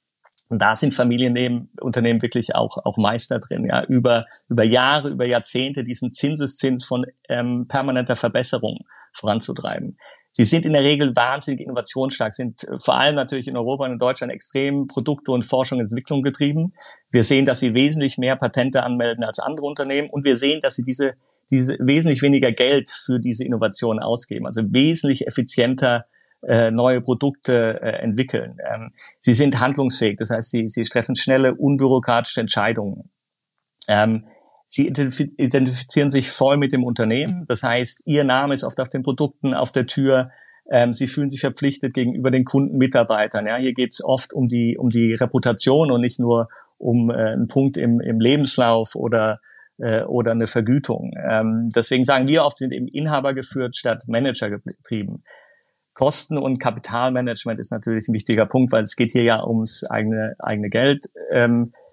Und 0.49 0.61
da 0.61 0.75
sind 0.75 0.95
Familienunternehmen 0.95 2.23
wirklich 2.23 2.55
auch, 2.55 2.79
auch 2.85 2.99
Meister 2.99 3.39
drin, 3.41 3.65
ja, 3.67 3.83
über, 3.85 4.27
über 4.49 4.63
Jahre, 4.63 5.09
über 5.09 5.27
Jahrzehnte 5.27 5.85
diesen 5.85 6.13
Zinseszins 6.13 6.85
von 6.85 7.07
ähm, 7.29 7.67
permanenter 7.67 8.15
Verbesserung 8.15 8.81
voranzutreiben. 9.13 9.97
Sie 10.37 10.45
sind 10.45 10.67
in 10.67 10.73
der 10.73 10.83
Regel 10.83 11.15
wahnsinnig 11.15 11.61
innovationsstark, 11.61 12.35
sind 12.35 12.65
äh, 12.65 12.79
vor 12.79 12.99
allem 12.99 13.15
natürlich 13.15 13.47
in 13.47 13.57
Europa 13.57 13.85
und 13.85 13.93
in 13.93 13.99
Deutschland 13.99 14.33
extrem 14.33 14.89
Produkte 14.89 15.31
und 15.31 15.45
Forschung 15.45 15.79
und 15.79 15.85
Entwicklung 15.85 16.23
getrieben. 16.23 16.75
Wir 17.11 17.23
sehen, 17.23 17.47
dass 17.47 17.61
sie 17.61 17.75
wesentlich 17.75 18.19
mehr 18.19 18.37
Patente 18.37 18.83
anmelden 18.83 19.23
als 19.23 19.39
andere 19.39 19.67
Unternehmen 19.67 20.11
und 20.11 20.25
wir 20.25 20.35
sehen, 20.35 20.61
dass 20.61 20.75
sie 20.75 20.83
diese, 20.83 21.15
diese 21.51 21.77
wesentlich 21.79 22.21
weniger 22.23 22.51
Geld 22.51 22.91
für 22.91 23.21
diese 23.21 23.45
Innovation 23.45 24.01
ausgeben, 24.01 24.47
also 24.47 24.63
wesentlich 24.73 25.27
effizienter 25.27 26.07
äh, 26.43 26.73
neue 26.73 27.01
Produkte 27.01 27.81
äh, 27.81 28.03
entwickeln. 28.03 28.59
Ähm, 28.69 28.93
sie 29.21 29.35
sind 29.35 29.61
handlungsfähig, 29.61 30.17
das 30.17 30.31
heißt, 30.31 30.51
sie, 30.51 30.69
sie 30.69 30.83
treffen 30.83 31.15
schnelle, 31.15 31.55
unbürokratische 31.55 32.41
Entscheidungen. 32.41 33.11
Ähm, 33.87 34.27
Sie 34.67 34.87
identifizieren 34.87 36.11
sich 36.11 36.31
voll 36.31 36.57
mit 36.57 36.73
dem 36.73 36.85
Unternehmen. 36.85 37.45
Das 37.49 37.63
heißt, 37.63 38.03
Ihr 38.07 38.25
Name 38.25 38.55
ist 38.55 38.65
oft 38.65 38.81
auf 38.81 38.89
den 38.89 39.03
Produkten, 39.03 39.55
auf 39.55 39.73
der 39.73 39.87
Tür. 39.87 40.31
Ähm, 40.71 40.93
sie 40.93 41.07
fühlen 41.07 41.29
sich 41.29 41.41
verpflichtet 41.41 41.93
gegenüber 41.93 42.31
den 42.31 42.45
Kunden, 42.45 42.79
Mitarbeitern. 42.79 43.47
Ja, 43.47 43.57
hier 43.57 43.75
geht 43.75 43.93
es 43.93 44.03
oft 44.03 44.33
um 44.33 44.49
die 44.49 44.79
um 44.79 44.89
die 44.89 45.13
Reputation 45.15 45.91
und 45.91 46.01
nicht 46.01 46.19
nur 46.19 46.49
um 46.79 47.11
äh, 47.11 47.15
einen 47.15 47.49
Punkt 47.49 47.77
im, 47.77 48.01
im 48.01 48.19
Lebenslauf 48.19 48.95
oder 48.95 49.41
äh, 49.79 50.03
oder 50.03 50.33
eine 50.33 50.47
Vergütung. 50.47 51.13
Ähm, 51.23 51.69
deswegen 51.75 52.05
sagen 52.05 52.29
wir 52.29 52.45
oft, 52.45 52.57
sind 52.57 52.73
eben 52.73 52.89
Inhaber 52.89 53.35
geführt 53.35 53.77
statt 53.77 54.05
Manager 54.07 54.51
getrieben. 54.51 55.23
Kosten- 55.93 56.39
und 56.39 56.59
Kapitalmanagement 56.59 57.61
ist 57.61 57.71
natürlich 57.71 58.09
ein 58.09 58.15
wichtiger 58.15 58.47
Punkt, 58.47 58.73
weil 58.73 58.83
es 58.83 58.97
geht 58.97 59.13
hier 59.13 59.23
ja 59.23 59.47
ums 59.47 59.85
eigene 59.85 60.35
eigene 60.39 60.71
Geld. 60.71 61.07
Ähm, 61.31 61.73
äh, 61.75 61.84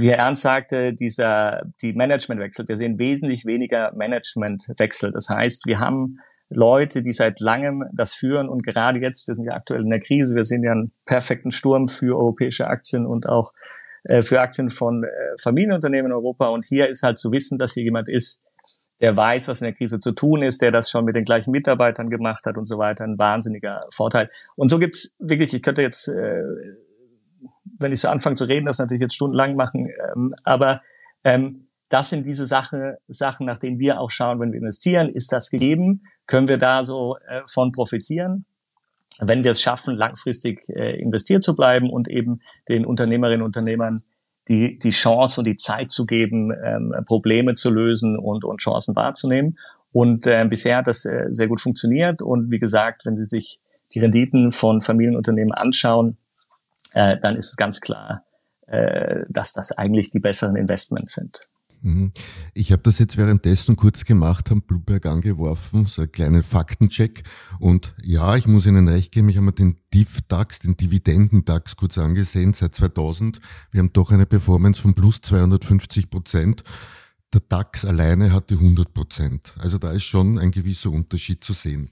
wie 0.00 0.08
Herr 0.10 0.18
Ernst 0.18 0.42
sagte, 0.42 0.92
dieser, 0.92 1.62
die 1.82 1.92
Managementwechsel, 1.92 2.66
wir 2.66 2.76
sehen 2.76 2.98
wesentlich 2.98 3.44
weniger 3.44 3.92
Managementwechsel. 3.94 5.12
Das 5.12 5.28
heißt, 5.28 5.66
wir 5.66 5.78
haben 5.78 6.18
Leute, 6.48 7.02
die 7.02 7.12
seit 7.12 7.40
langem 7.40 7.84
das 7.92 8.14
führen 8.14 8.48
und 8.48 8.64
gerade 8.64 9.00
jetzt, 9.00 9.26
wir 9.26 9.34
sind 9.34 9.44
ja 9.44 9.54
aktuell 9.54 9.82
in 9.82 9.90
der 9.90 10.00
Krise, 10.00 10.34
wir 10.34 10.44
sehen 10.44 10.62
ja 10.62 10.72
einen 10.72 10.92
perfekten 11.04 11.50
Sturm 11.50 11.88
für 11.88 12.16
europäische 12.16 12.68
Aktien 12.68 13.04
und 13.06 13.28
auch 13.28 13.52
äh, 14.04 14.22
für 14.22 14.40
Aktien 14.40 14.70
von 14.70 15.04
äh, 15.04 15.08
Familienunternehmen 15.40 16.10
in 16.10 16.16
Europa. 16.16 16.46
Und 16.46 16.64
hier 16.64 16.88
ist 16.88 17.02
halt 17.02 17.18
zu 17.18 17.32
wissen, 17.32 17.58
dass 17.58 17.74
hier 17.74 17.82
jemand 17.82 18.08
ist, 18.08 18.42
der 19.00 19.16
weiß, 19.16 19.48
was 19.48 19.60
in 19.60 19.66
der 19.66 19.74
Krise 19.74 19.98
zu 19.98 20.12
tun 20.12 20.42
ist, 20.42 20.62
der 20.62 20.70
das 20.70 20.90
schon 20.90 21.04
mit 21.04 21.16
den 21.16 21.24
gleichen 21.24 21.50
Mitarbeitern 21.50 22.08
gemacht 22.08 22.46
hat 22.46 22.56
und 22.56 22.64
so 22.64 22.78
weiter, 22.78 23.04
ein 23.04 23.18
wahnsinniger 23.18 23.86
Vorteil. 23.92 24.30
Und 24.54 24.70
so 24.70 24.78
gibt's 24.78 25.16
wirklich, 25.18 25.52
ich 25.52 25.62
könnte 25.62 25.82
jetzt, 25.82 26.08
äh, 26.08 26.42
wenn 27.78 27.92
ich 27.92 28.00
so 28.00 28.08
anfange 28.08 28.36
zu 28.36 28.44
reden, 28.44 28.66
das 28.66 28.78
natürlich 28.78 29.02
jetzt 29.02 29.14
stundenlang 29.14 29.56
machen, 29.56 29.88
ähm, 30.14 30.34
aber 30.44 30.78
ähm, 31.24 31.66
das 31.88 32.10
sind 32.10 32.26
diese 32.26 32.46
Sache, 32.46 32.98
Sachen, 33.06 33.46
nach 33.46 33.58
denen 33.58 33.78
wir 33.78 34.00
auch 34.00 34.10
schauen, 34.10 34.40
wenn 34.40 34.52
wir 34.52 34.58
investieren. 34.58 35.08
Ist 35.08 35.32
das 35.32 35.50
gegeben? 35.50 36.02
Können 36.26 36.48
wir 36.48 36.58
da 36.58 36.84
so 36.84 37.16
äh, 37.28 37.42
von 37.46 37.72
profitieren? 37.72 38.44
Wenn 39.20 39.44
wir 39.44 39.52
es 39.52 39.62
schaffen, 39.62 39.96
langfristig 39.96 40.68
äh, 40.68 41.00
investiert 41.00 41.42
zu 41.42 41.54
bleiben 41.54 41.88
und 41.88 42.08
eben 42.08 42.40
den 42.68 42.84
Unternehmerinnen 42.84 43.42
und 43.42 43.48
Unternehmern 43.56 44.02
die, 44.48 44.78
die 44.78 44.90
Chance 44.90 45.40
und 45.40 45.46
die 45.46 45.56
Zeit 45.56 45.90
zu 45.90 46.06
geben, 46.06 46.52
ähm, 46.64 46.94
Probleme 47.06 47.54
zu 47.54 47.70
lösen 47.70 48.18
und, 48.18 48.44
und 48.44 48.60
Chancen 48.60 48.94
wahrzunehmen. 48.94 49.58
Und 49.92 50.26
äh, 50.26 50.44
bisher 50.48 50.78
hat 50.78 50.86
das 50.86 51.04
äh, 51.04 51.26
sehr 51.30 51.48
gut 51.48 51.60
funktioniert. 51.60 52.20
Und 52.20 52.50
wie 52.50 52.58
gesagt, 52.58 53.06
wenn 53.06 53.16
Sie 53.16 53.24
sich 53.24 53.60
die 53.94 54.00
Renditen 54.00 54.52
von 54.52 54.80
Familienunternehmen 54.80 55.52
anschauen, 55.52 56.18
äh, 56.96 57.18
dann 57.20 57.36
ist 57.36 57.50
es 57.50 57.56
ganz 57.56 57.80
klar, 57.82 58.24
äh, 58.66 59.24
dass 59.28 59.52
das 59.52 59.70
eigentlich 59.72 60.10
die 60.10 60.18
besseren 60.18 60.56
Investments 60.56 61.12
sind. 61.14 61.46
Mhm. 61.82 62.10
Ich 62.54 62.72
habe 62.72 62.82
das 62.82 62.98
jetzt 62.98 63.18
währenddessen 63.18 63.76
kurz 63.76 64.06
gemacht, 64.06 64.50
haben 64.50 64.62
Bloomberg 64.62 65.04
angeworfen, 65.04 65.84
so 65.84 66.02
einen 66.02 66.10
kleinen 66.10 66.42
Faktencheck. 66.42 67.22
Und 67.60 67.94
ja, 68.02 68.34
ich 68.34 68.46
muss 68.46 68.64
Ihnen 68.64 68.88
recht 68.88 69.12
geben, 69.12 69.28
ich 69.28 69.36
habe 69.36 69.44
mir 69.44 69.52
den 69.52 69.76
DIV-DAX, 69.92 70.60
den 70.60 70.78
Dividenden-DAX 70.78 71.76
kurz 71.76 71.98
angesehen 71.98 72.54
seit 72.54 72.74
2000. 72.74 73.40
Wir 73.72 73.80
haben 73.80 73.92
doch 73.92 74.10
eine 74.10 74.24
Performance 74.24 74.80
von 74.80 74.94
plus 74.94 75.20
250 75.20 76.08
Prozent. 76.08 76.64
Der 77.34 77.42
DAX 77.46 77.84
alleine 77.84 78.32
hatte 78.32 78.54
100 78.54 78.94
Prozent. 78.94 79.54
Also 79.58 79.76
da 79.76 79.92
ist 79.92 80.04
schon 80.04 80.38
ein 80.38 80.50
gewisser 80.50 80.90
Unterschied 80.90 81.44
zu 81.44 81.52
sehen. 81.52 81.90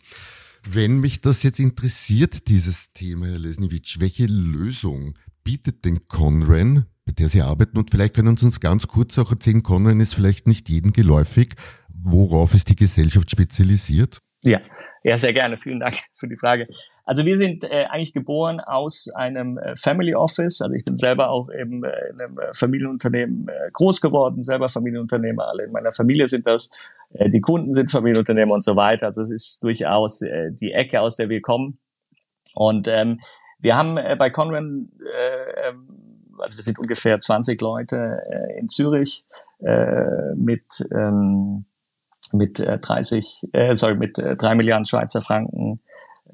Wenn 0.66 0.98
mich 1.00 1.20
das 1.20 1.42
jetzt 1.42 1.60
interessiert, 1.60 2.48
dieses 2.48 2.92
Thema, 2.92 3.26
Herr 3.26 3.38
Lesniewicz, 3.38 3.96
welche 3.98 4.26
Lösung 4.26 5.14
bietet 5.44 5.84
denn 5.84 6.06
Conran 6.06 6.86
bei 7.04 7.12
der 7.12 7.28
Sie 7.28 7.42
arbeiten. 7.42 7.76
Und 7.78 7.90
vielleicht 7.90 8.14
können 8.14 8.36
Sie 8.36 8.46
uns 8.46 8.60
ganz 8.60 8.86
kurz 8.86 9.18
auch 9.18 9.30
erzählen, 9.30 9.62
Conran 9.62 10.00
ist 10.00 10.14
vielleicht 10.14 10.46
nicht 10.46 10.68
jedem 10.68 10.92
geläufig. 10.92 11.52
Worauf 11.88 12.54
ist 12.54 12.70
die 12.70 12.76
Gesellschaft 12.76 13.30
spezialisiert? 13.30 14.18
Ja, 14.42 14.60
ja, 15.02 15.16
sehr 15.16 15.32
gerne. 15.32 15.56
Vielen 15.56 15.80
Dank 15.80 15.94
für 16.12 16.28
die 16.28 16.36
Frage. 16.36 16.66
Also 17.04 17.26
wir 17.26 17.36
sind 17.36 17.64
äh, 17.64 17.84
eigentlich 17.90 18.14
geboren 18.14 18.60
aus 18.60 19.08
einem 19.14 19.58
äh, 19.58 19.76
Family 19.76 20.14
Office. 20.14 20.62
Also 20.62 20.74
ich 20.74 20.84
bin 20.84 20.96
selber 20.96 21.30
auch 21.30 21.50
eben 21.50 21.84
äh, 21.84 21.90
in 22.10 22.20
einem 22.20 22.38
äh, 22.38 22.54
Familienunternehmen 22.54 23.48
äh, 23.48 23.70
groß 23.72 24.00
geworden, 24.00 24.42
selber 24.42 24.68
Familienunternehmer. 24.68 25.46
Alle 25.46 25.64
in 25.64 25.72
meiner 25.72 25.92
Familie 25.92 26.26
sind 26.26 26.46
das. 26.46 26.70
Äh, 27.10 27.30
die 27.30 27.40
Kunden 27.40 27.72
sind 27.72 27.90
Familienunternehmer 27.90 28.52
und 28.52 28.64
so 28.64 28.76
weiter. 28.76 29.06
Also 29.06 29.22
es 29.22 29.30
ist 29.30 29.62
durchaus 29.62 30.22
äh, 30.22 30.50
die 30.52 30.72
Ecke, 30.72 31.00
aus 31.00 31.16
der 31.16 31.28
wir 31.28 31.40
kommen. 31.40 31.78
Und 32.54 32.88
ähm, 32.88 33.20
wir 33.58 33.76
haben 33.76 33.96
äh, 33.96 34.16
bei 34.18 34.30
Conran 34.30 34.90
äh, 35.00 35.68
ähm, 35.68 36.04
also 36.38 36.56
wir 36.56 36.64
sind 36.64 36.78
ungefähr 36.78 37.18
20 37.20 37.60
Leute 37.60 38.22
äh, 38.28 38.58
in 38.58 38.68
Zürich 38.68 39.24
äh, 39.60 40.34
mit 40.36 40.64
ähm, 40.92 41.66
mit 42.32 42.58
äh, 42.58 42.78
30, 42.78 43.50
äh, 43.52 43.74
sorry, 43.76 43.94
mit 43.94 44.18
äh, 44.18 44.36
3 44.36 44.56
Milliarden 44.56 44.86
Schweizer 44.86 45.20
Franken 45.20 45.80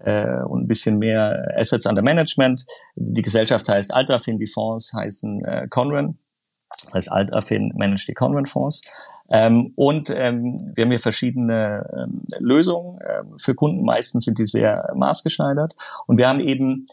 äh, 0.00 0.42
und 0.42 0.62
ein 0.62 0.66
bisschen 0.66 0.98
mehr 0.98 1.52
Assets 1.56 1.84
under 1.86 2.02
Management. 2.02 2.64
Die 2.94 3.22
Gesellschaft 3.22 3.68
heißt 3.68 3.92
Altafin, 3.92 4.38
die 4.38 4.46
Fonds 4.46 4.94
heißen 4.94 5.44
äh, 5.44 5.66
Conran. 5.68 6.18
Das 6.84 6.94
heißt, 6.94 7.12
Altafin 7.12 7.72
managt 7.76 8.08
die 8.08 8.14
Conran-Fonds. 8.14 8.82
Ähm, 9.30 9.72
und 9.76 10.10
ähm, 10.10 10.56
wir 10.74 10.84
haben 10.84 10.90
hier 10.90 10.98
verschiedene 10.98 11.88
ähm, 11.96 12.22
Lösungen 12.38 12.98
ähm, 13.08 13.38
für 13.38 13.54
Kunden. 13.54 13.84
Meistens 13.84 14.24
sind 14.24 14.38
die 14.38 14.46
sehr 14.46 14.92
maßgeschneidert. 14.94 15.74
Und 16.06 16.18
wir 16.18 16.28
haben 16.28 16.40
eben 16.40 16.86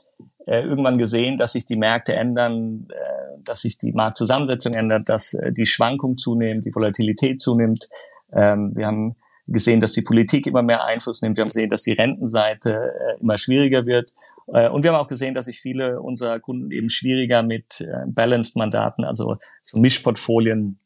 äh, 0.46 0.62
irgendwann 0.62 0.98
gesehen, 0.98 1.38
dass 1.38 1.53
sich 1.53 1.65
die 1.65 1.77
Märkte 1.77 2.15
ändern, 2.15 2.88
äh, 2.89 3.41
dass 3.44 3.62
sich 3.62 3.77
die 3.77 3.91
Marktzusammensetzung 3.91 4.74
ändert, 4.74 5.10
dass 5.10 5.34
äh, 5.34 5.51
die 5.51 5.65
Schwankung 5.65 6.17
zunimmt, 6.17 6.65
die 6.65 6.74
Volatilität 6.74 7.41
zunimmt. 7.41 7.89
Ähm, 8.32 8.72
wir 8.75 8.86
haben 8.86 9.15
gesehen, 9.48 9.79
dass 9.79 9.94
die 9.94 10.01
Politik 10.01 10.46
immer 10.46 10.62
mehr 10.62 10.84
Einfluss 10.84 11.22
nimmt. 11.22 11.38
Wir 11.38 11.41
haben 11.41 11.50
gesehen, 11.50 11.70
dass 11.70 11.84
die 11.84 11.94
Rentenseite 11.94 12.72
äh, 12.72 13.20
immer 13.20 13.38
schwieriger 13.38 13.86
wird. 13.86 14.13
Äh, 14.48 14.70
und 14.70 14.84
wir 14.84 14.94
haben 14.94 15.00
auch 15.00 15.08
gesehen, 15.08 15.34
dass 15.34 15.46
sich 15.46 15.60
viele 15.60 16.01
unserer 16.01 16.39
Kunden 16.39 16.72
eben 16.72 16.89
schwieriger 16.89 17.44
mit 17.44 17.82
äh, 17.82 18.06
Balanced-Mandaten, 18.08 19.06
also 19.06 19.38
so 19.62 19.79
Mischportfolien, 19.79 20.77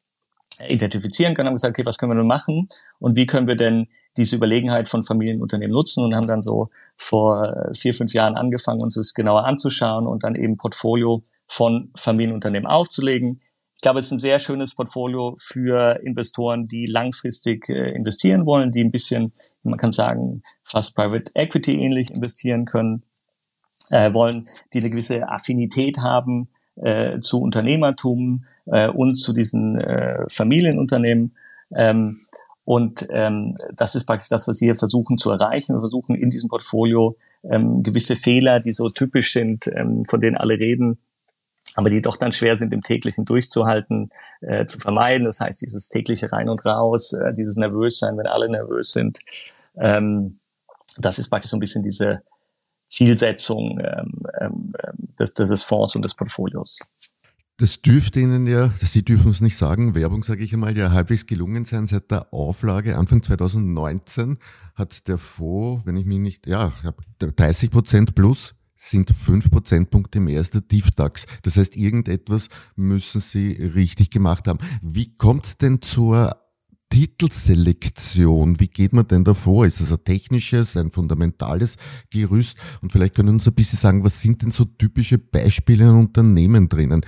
identifizieren 0.68 1.34
können. 1.34 1.48
Haben 1.48 1.56
gesagt, 1.56 1.78
okay, 1.78 1.86
was 1.86 1.98
können 1.98 2.12
wir 2.12 2.18
denn 2.18 2.28
machen? 2.28 2.68
Und 3.00 3.16
wie 3.16 3.26
können 3.26 3.48
wir 3.48 3.56
denn 3.56 3.88
diese 4.18 4.36
Überlegenheit 4.36 4.90
von 4.90 5.04
Familienunternehmen 5.04 5.74
nutzen? 5.74 6.04
Und 6.04 6.16
haben 6.16 6.28
dann 6.28 6.42
so 6.42 6.70
vor 6.98 7.46
äh, 7.46 7.74
vier, 7.74 7.94
fünf 7.94 8.14
Jahren 8.14 8.36
angefangen, 8.36 8.82
uns 8.82 8.96
das 8.96 9.14
genauer 9.14 9.46
anzuschauen 9.46 10.08
und 10.08 10.24
dann 10.24 10.36
eben 10.36 10.58
Portfolio 10.58 11.24
von 11.48 11.92
Familienunternehmen 11.96 12.68
aufzulegen. 12.68 13.42
Ich 13.76 13.82
glaube, 13.82 14.00
es 14.00 14.06
ist 14.06 14.12
ein 14.12 14.20
sehr 14.20 14.38
schönes 14.38 14.76
Portfolio 14.76 15.34
für 15.38 16.00
Investoren, 16.04 16.68
die 16.68 16.86
langfristig 16.86 17.68
äh, 17.68 17.96
investieren 17.96 18.46
wollen, 18.46 18.72
die 18.72 18.84
ein 18.84 18.92
bisschen, 18.92 19.34
man 19.64 19.80
kann 19.80 19.92
sagen, 19.92 20.44
fast 20.64 20.96
Private 20.96 21.32
Equity 21.34 21.82
ähnlich 21.82 22.12
investieren 22.12 22.66
können, 22.66 23.04
äh, 23.90 24.14
wollen, 24.14 24.46
die 24.74 24.80
eine 24.80 24.90
gewisse 24.90 25.28
Affinität 25.28 25.98
haben 25.98 26.50
äh, 26.76 27.20
zu 27.20 27.42
Unternehmertum 27.42 28.46
äh, 28.66 28.90
und 28.90 29.16
zu 29.16 29.34
diesen 29.34 29.80
äh, 29.80 30.26
Familienunternehmen. 30.30 31.36
Ähm, 31.76 32.22
und 32.64 33.08
ähm, 33.10 33.58
das 33.76 33.96
ist 33.96 34.06
praktisch 34.06 34.30
das, 34.30 34.48
was 34.48 34.62
wir 34.62 34.76
versuchen 34.76 35.18
zu 35.18 35.32
erreichen. 35.32 35.76
Wir 35.76 35.82
versuchen 35.82 36.16
in 36.16 36.30
diesem 36.30 36.50
Portfolio 36.50 37.18
ähm, 37.44 37.84
gewisse 37.84 38.16
Fehler, 38.16 38.60
die 38.60 38.72
so 38.72 38.90
typisch 38.90 39.34
sind, 39.34 39.68
ähm, 39.68 40.06
von 40.06 40.20
denen 40.20 40.38
alle 40.38 40.60
reden, 40.60 41.00
aber 41.76 41.90
die 41.90 42.02
doch 42.02 42.18
dann 42.18 42.32
schwer 42.32 42.58
sind 42.58 42.72
im 42.74 42.82
täglichen 42.82 43.26
durchzuhalten, 43.26 44.10
äh, 44.42 44.66
zu 44.66 44.78
vermeiden. 44.78 45.26
Das 45.26 45.40
heißt, 45.40 45.62
dieses 45.62 45.90
tägliche 45.90 46.32
Rein 46.32 46.50
und 46.50 46.66
Raus, 46.66 47.14
äh, 47.14 47.34
dieses 47.34 47.56
Nervössein, 47.56 48.18
wenn 48.18 48.28
alle 48.28 48.50
nervös 48.50 48.92
sind, 48.92 49.20
ähm, 49.78 50.40
das 51.00 51.20
ist 51.20 51.30
praktisch 51.30 51.52
so 51.52 51.58
ein 51.58 51.62
bisschen 51.62 51.84
diese 51.84 52.22
Zielsetzung 52.88 53.80
ähm, 53.80 54.22
ähm, 54.40 54.74
des, 55.18 55.34
des 55.34 55.64
Fonds 55.64 55.96
und 55.96 56.04
des 56.04 56.14
Portfolios. 56.14 56.80
Das 57.62 57.80
dürfte 57.80 58.20
Ihnen 58.20 58.48
ja, 58.48 58.74
Sie 58.76 59.06
dürfen 59.06 59.30
es 59.30 59.40
nicht 59.40 59.56
sagen, 59.56 59.94
Werbung 59.94 60.24
sage 60.24 60.44
ich 60.44 60.52
einmal, 60.52 60.76
ja 60.76 60.90
halbwegs 60.90 61.28
gelungen 61.28 61.64
sein. 61.64 61.86
Seit 61.86 62.10
der 62.10 62.34
Auflage 62.34 62.98
Anfang 62.98 63.22
2019 63.22 64.40
hat 64.74 65.08
der 65.08 65.20
Fonds, 65.20 65.86
wenn 65.86 65.96
ich 65.96 66.08
mich 66.08 66.18
nicht, 66.18 66.48
ja, 66.48 66.74
30 67.20 67.70
Prozent 67.70 68.16
plus 68.16 68.56
sind 68.74 69.12
fünf 69.12 69.52
Prozentpunkte 69.52 70.20
mehr 70.20 70.40
als 70.40 70.50
der 70.50 70.62
DIF-DAX. 70.62 71.28
Das 71.44 71.56
heißt, 71.56 71.78
irgendetwas 71.78 72.48
müssen 72.76 73.22
Sie 73.22 73.52
richtig 73.52 74.10
gemacht 74.10 74.48
haben. 74.48 74.58
Wie 74.82 75.16
kommt 75.16 75.46
es 75.46 75.60
denn 75.60 75.84
zur 75.84 76.36
Titelselektion, 76.90 78.60
wie 78.60 78.70
geht 78.70 78.92
man 78.92 79.08
denn 79.08 79.24
davor? 79.24 79.68
Ist 79.68 79.82
das 79.82 79.92
ein 79.92 80.04
technisches, 80.04 80.76
ein 80.78 80.92
fundamentales 80.92 81.76
Gerüst? 82.10 82.58
Und 82.82 82.92
vielleicht 82.92 83.14
können 83.14 83.28
Sie 83.28 83.34
uns 83.34 83.48
ein 83.48 83.54
bisschen 83.54 83.78
sagen, 83.78 84.04
was 84.04 84.20
sind 84.20 84.42
denn 84.42 84.50
so 84.50 84.66
typische 84.66 85.20
Beispiele 85.20 85.88
an 85.88 86.00
Unternehmen 86.00 86.68
drinnen? 86.68 87.06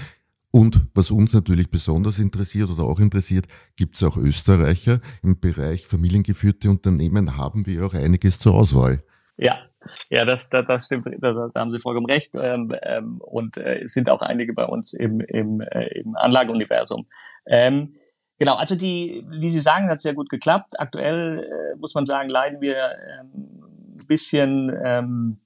Und 0.55 0.86
was 0.93 1.10
uns 1.10 1.33
natürlich 1.33 1.72
besonders 1.72 2.19
interessiert 2.19 2.69
oder 2.69 2.83
auch 2.83 3.00
interessiert, 3.00 3.48
gibt 3.75 3.95
es 3.95 4.03
auch 4.03 4.17
Österreicher. 4.17 5.00
Im 5.24 5.39
Bereich 5.39 5.88
familiengeführte 5.88 6.69
Unternehmen 6.69 7.38
haben 7.38 7.65
wir 7.65 7.83
auch 7.83 7.95
einiges 7.95 8.38
zur 8.38 8.53
Auswahl. 8.53 9.03
Ja, 9.36 9.57
ja, 10.12 10.25
das, 10.25 10.51
das, 10.51 10.67
das 10.67 10.86
stimmt, 10.86 11.07
da, 11.22 11.50
da 11.51 11.60
haben 11.60 11.72
Sie 11.72 11.79
vollkommen 11.79 12.05
recht. 12.05 12.36
Ähm, 12.39 12.72
ähm, 12.83 13.19
und 13.19 13.57
äh, 13.57 13.81
es 13.81 13.93
sind 13.93 14.10
auch 14.10 14.22
einige 14.22 14.53
bei 14.53 14.65
uns 14.65 14.93
im, 14.93 15.22
im, 15.22 15.60
äh, 15.62 15.88
im 16.00 16.15
Anlageuniversum. 16.15 17.07
Ähm, 17.48 17.95
Genau, 18.39 18.55
also 18.55 18.75
die, 18.75 19.24
wie 19.29 19.50
Sie 19.50 19.60
sagen, 19.60 19.89
hat 19.89 20.01
sehr 20.01 20.15
gut 20.15 20.27
geklappt. 20.27 20.79
Aktuell 20.79 21.43
äh, 21.43 21.77
muss 21.77 21.93
man 21.93 22.05
sagen, 22.05 22.29
leiden 22.29 22.62
wir 22.62 22.75
ähm, 22.75 24.00
ein 24.00 24.07
bisschen 24.07 24.75
ähm, 24.83 25.38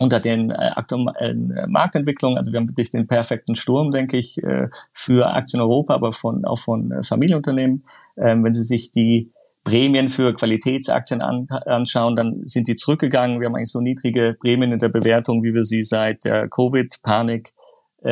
unter 0.00 0.20
den 0.20 0.50
äh, 0.50 0.54
aktuellen 0.54 1.50
äh, 1.52 1.66
Marktentwicklungen. 1.66 2.38
Also 2.38 2.52
wir 2.52 2.60
haben 2.60 2.68
wirklich 2.68 2.90
den 2.90 3.06
perfekten 3.06 3.54
Sturm, 3.54 3.90
denke 3.90 4.18
ich, 4.18 4.42
äh, 4.42 4.68
für 4.92 5.32
Aktien 5.32 5.62
Europa, 5.62 5.94
aber 5.94 6.12
von, 6.12 6.44
auch 6.44 6.58
von 6.58 7.02
Familienunternehmen. 7.02 7.84
Ähm, 8.16 8.44
wenn 8.44 8.52
Sie 8.52 8.64
sich 8.64 8.90
die 8.90 9.30
Prämien 9.64 10.08
für 10.08 10.34
Qualitätsaktien 10.34 11.22
an, 11.22 11.48
anschauen, 11.48 12.14
dann 12.14 12.46
sind 12.46 12.68
die 12.68 12.76
zurückgegangen. 12.76 13.40
Wir 13.40 13.46
haben 13.46 13.56
eigentlich 13.56 13.72
so 13.72 13.80
niedrige 13.80 14.36
Prämien 14.40 14.72
in 14.72 14.78
der 14.78 14.90
Bewertung, 14.90 15.42
wie 15.42 15.54
wir 15.54 15.64
sie 15.64 15.82
seit 15.82 16.24
der 16.24 16.48
Covid-Panik 16.48 17.52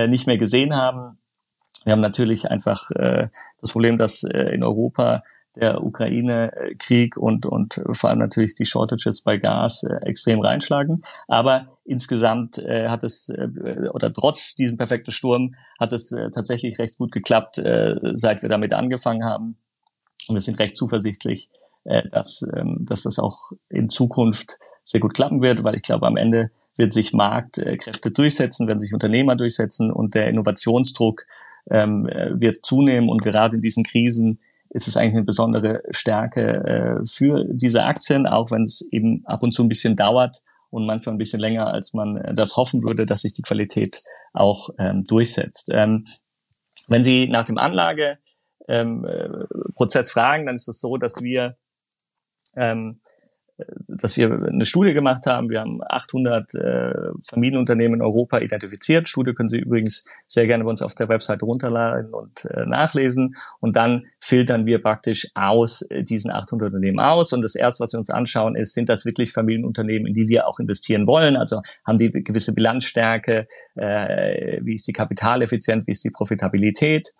nicht 0.08 0.26
mehr 0.26 0.36
gesehen 0.36 0.74
haben. 0.74 1.18
Wir 1.84 1.92
haben 1.92 2.00
natürlich 2.00 2.50
einfach 2.50 2.80
das 2.96 3.70
Problem, 3.70 3.98
dass 3.98 4.24
in 4.24 4.64
Europa 4.64 5.22
der 5.56 5.82
Ukraine-Krieg 5.84 7.16
und, 7.16 7.46
und 7.46 7.80
vor 7.92 8.10
allem 8.10 8.18
natürlich 8.18 8.54
die 8.54 8.64
Shortages 8.64 9.20
bei 9.20 9.36
Gas 9.36 9.84
äh, 9.84 9.94
extrem 10.06 10.40
reinschlagen. 10.40 11.02
Aber 11.28 11.78
insgesamt 11.84 12.58
äh, 12.58 12.88
hat 12.88 13.04
es, 13.04 13.28
äh, 13.28 13.88
oder 13.92 14.12
trotz 14.12 14.54
diesem 14.56 14.76
perfekten 14.76 15.12
Sturm, 15.12 15.54
hat 15.78 15.92
es 15.92 16.12
äh, 16.12 16.30
tatsächlich 16.30 16.78
recht 16.78 16.98
gut 16.98 17.12
geklappt, 17.12 17.58
äh, 17.58 17.94
seit 18.14 18.42
wir 18.42 18.48
damit 18.48 18.72
angefangen 18.72 19.24
haben. 19.24 19.56
Und 20.26 20.34
wir 20.34 20.40
sind 20.40 20.58
recht 20.58 20.76
zuversichtlich, 20.76 21.50
äh, 21.84 22.08
dass, 22.10 22.44
ähm, 22.54 22.78
dass 22.80 23.02
das 23.02 23.18
auch 23.18 23.52
in 23.68 23.88
Zukunft 23.88 24.58
sehr 24.82 25.00
gut 25.00 25.14
klappen 25.14 25.40
wird, 25.40 25.64
weil 25.64 25.76
ich 25.76 25.82
glaube, 25.82 26.06
am 26.06 26.16
Ende 26.16 26.50
wird 26.76 26.92
sich 26.92 27.12
Marktkräfte 27.12 28.10
durchsetzen, 28.10 28.66
werden 28.66 28.80
sich 28.80 28.92
Unternehmer 28.92 29.36
durchsetzen 29.36 29.92
und 29.92 30.14
der 30.14 30.26
Innovationsdruck 30.26 31.24
ähm, 31.70 32.04
wird 32.04 32.66
zunehmen. 32.66 33.08
Und 33.08 33.22
gerade 33.22 33.56
in 33.56 33.62
diesen 33.62 33.84
Krisen 33.84 34.40
ist 34.74 34.88
es 34.88 34.96
eigentlich 34.96 35.14
eine 35.14 35.24
besondere 35.24 35.82
Stärke 35.90 36.64
äh, 36.64 37.06
für 37.06 37.44
diese 37.48 37.84
Aktien, 37.84 38.26
auch 38.26 38.50
wenn 38.50 38.64
es 38.64 38.86
eben 38.90 39.22
ab 39.24 39.42
und 39.42 39.52
zu 39.52 39.62
ein 39.62 39.68
bisschen 39.68 39.94
dauert 39.94 40.42
und 40.70 40.84
manchmal 40.84 41.14
ein 41.14 41.18
bisschen 41.18 41.38
länger, 41.38 41.68
als 41.68 41.94
man 41.94 42.16
äh, 42.16 42.34
das 42.34 42.56
hoffen 42.56 42.82
würde, 42.82 43.06
dass 43.06 43.22
sich 43.22 43.32
die 43.32 43.42
Qualität 43.42 44.02
auch 44.32 44.70
ähm, 44.78 45.04
durchsetzt. 45.04 45.70
Ähm, 45.72 46.06
wenn 46.88 47.04
Sie 47.04 47.28
nach 47.28 47.44
dem 47.44 47.56
Anlageprozess 47.56 48.18
ähm, 48.68 49.04
äh, 49.04 50.02
fragen, 50.02 50.46
dann 50.46 50.56
ist 50.56 50.68
es 50.68 50.80
so, 50.80 50.96
dass 50.96 51.22
wir 51.22 51.56
ähm, 52.56 53.00
dass 53.86 54.16
wir 54.16 54.32
eine 54.32 54.64
Studie 54.64 54.94
gemacht 54.94 55.26
haben. 55.26 55.48
Wir 55.48 55.60
haben 55.60 55.80
800 55.86 56.54
äh, 56.54 56.92
Familienunternehmen 57.22 58.00
in 58.00 58.02
Europa 58.02 58.38
identifiziert. 58.38 59.08
Studie 59.08 59.32
können 59.32 59.48
Sie 59.48 59.58
übrigens 59.58 60.04
sehr 60.26 60.46
gerne 60.46 60.64
bei 60.64 60.70
uns 60.70 60.82
auf 60.82 60.94
der 60.94 61.08
Website 61.08 61.42
runterladen 61.42 62.12
und 62.12 62.44
äh, 62.46 62.66
nachlesen. 62.66 63.36
Und 63.60 63.76
dann 63.76 64.06
filtern 64.18 64.66
wir 64.66 64.82
praktisch 64.82 65.28
aus 65.34 65.82
äh, 65.82 66.02
diesen 66.02 66.32
800 66.32 66.68
Unternehmen 66.68 66.98
aus. 66.98 67.32
Und 67.32 67.42
das 67.42 67.54
erste, 67.54 67.84
was 67.84 67.92
wir 67.92 67.98
uns 67.98 68.10
anschauen, 68.10 68.56
ist, 68.56 68.74
sind 68.74 68.88
das 68.88 69.06
wirklich 69.06 69.32
Familienunternehmen, 69.32 70.08
in 70.08 70.14
die 70.14 70.28
wir 70.28 70.48
auch 70.48 70.58
investieren 70.58 71.06
wollen? 71.06 71.36
Also 71.36 71.62
haben 71.86 71.98
die 71.98 72.10
gewisse 72.10 72.54
Bilanzstärke? 72.54 73.46
Äh, 73.76 74.60
wie 74.62 74.74
ist 74.74 74.88
die 74.88 74.92
Kapitaleffizienz? 74.92 75.86
Wie 75.86 75.92
ist 75.92 76.04
die 76.04 76.10
Profitabilität? 76.10 77.14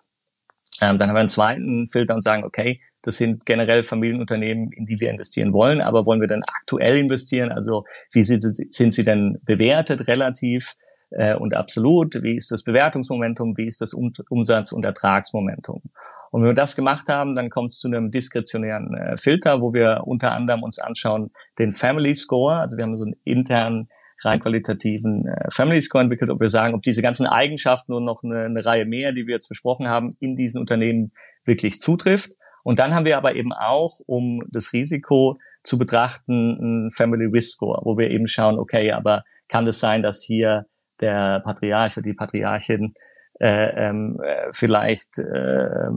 Ähm, 0.81 0.99
dann 0.99 1.07
haben 1.07 1.15
wir 1.15 1.19
einen 1.19 1.29
zweiten 1.29 1.87
Filter 1.87 2.15
und 2.15 2.23
sagen, 2.23 2.43
okay, 2.43 2.81
das 3.05 3.17
sind 3.17 3.45
generell 3.45 3.83
Familienunternehmen, 3.83 4.71
in 4.71 4.85
die 4.85 4.99
wir 4.99 5.11
investieren 5.11 5.53
wollen. 5.53 5.79
Aber 5.79 6.07
wollen 6.07 6.21
wir 6.21 6.27
dann 6.27 6.41
aktuell 6.43 6.97
investieren? 6.97 7.51
Also 7.51 7.83
wie 8.11 8.23
sind, 8.23 8.41
sind 8.73 8.93
sie 8.93 9.03
denn 9.03 9.37
bewertet 9.45 10.07
relativ 10.07 10.73
äh, 11.11 11.35
und 11.35 11.53
absolut? 11.53 12.23
Wie 12.23 12.35
ist 12.35 12.51
das 12.51 12.63
Bewertungsmomentum? 12.63 13.57
Wie 13.57 13.67
ist 13.67 13.79
das 13.81 13.93
um 13.93 14.11
Umsatz- 14.31 14.71
und 14.71 14.85
Ertragsmomentum? 14.85 15.83
Und 16.31 16.41
wenn 16.41 16.49
wir 16.49 16.55
das 16.55 16.75
gemacht 16.75 17.07
haben, 17.07 17.35
dann 17.35 17.51
kommt 17.51 17.73
es 17.73 17.79
zu 17.79 17.87
einem 17.87 18.09
diskretionären 18.09 18.95
äh, 18.95 19.17
Filter, 19.17 19.61
wo 19.61 19.71
wir 19.73 20.01
unter 20.05 20.31
anderem 20.31 20.63
uns 20.63 20.79
anschauen 20.79 21.29
den 21.59 21.73
Family 21.73 22.15
Score. 22.15 22.55
Also 22.55 22.75
wir 22.75 22.85
haben 22.85 22.97
so 22.97 23.05
einen 23.05 23.15
internen 23.23 23.87
rein 24.23 24.39
qualitativen 24.39 25.27
äh, 25.27 25.51
Family 25.51 25.79
Score 25.79 26.03
entwickelt, 26.03 26.31
ob 26.31 26.39
wir 26.39 26.47
sagen, 26.47 26.73
ob 26.73 26.81
diese 26.81 27.03
ganzen 27.03 27.27
Eigenschaften 27.27 27.93
und 27.93 28.03
noch 28.03 28.23
eine, 28.23 28.45
eine 28.45 28.65
Reihe 28.65 28.85
mehr, 28.85 29.11
die 29.11 29.27
wir 29.27 29.35
jetzt 29.35 29.47
besprochen 29.47 29.87
haben, 29.87 30.17
in 30.19 30.35
diesen 30.35 30.59
Unternehmen 30.59 31.11
wirklich 31.45 31.79
zutrifft. 31.79 32.31
Und 32.65 32.79
dann 32.79 32.95
haben 32.95 33.05
wir 33.05 33.15
aber 33.15 33.35
eben 33.35 33.53
auch, 33.53 33.99
um 34.07 34.41
das 34.49 34.73
Risiko 34.73 35.35
zu 35.63 35.77
betrachten, 35.77 36.87
ein 36.87 36.89
Family 36.89 37.25
Risk 37.25 37.57
Score, 37.57 37.79
wo 37.85 37.95
wir 37.95 38.09
eben 38.09 38.25
schauen, 38.25 38.57
okay, 38.57 38.91
aber 38.91 39.23
kann 39.47 39.67
es 39.67 39.79
sein, 39.79 40.01
dass 40.01 40.23
hier 40.23 40.65
der 40.99 41.41
Patriarch 41.41 41.95
oder 41.95 42.05
die 42.05 42.15
Patriarchin 42.15 42.91
äh, 43.39 43.69
ähm, 43.87 44.19
äh, 44.19 44.47
vielleicht 44.51 45.19
äh, 45.19 45.89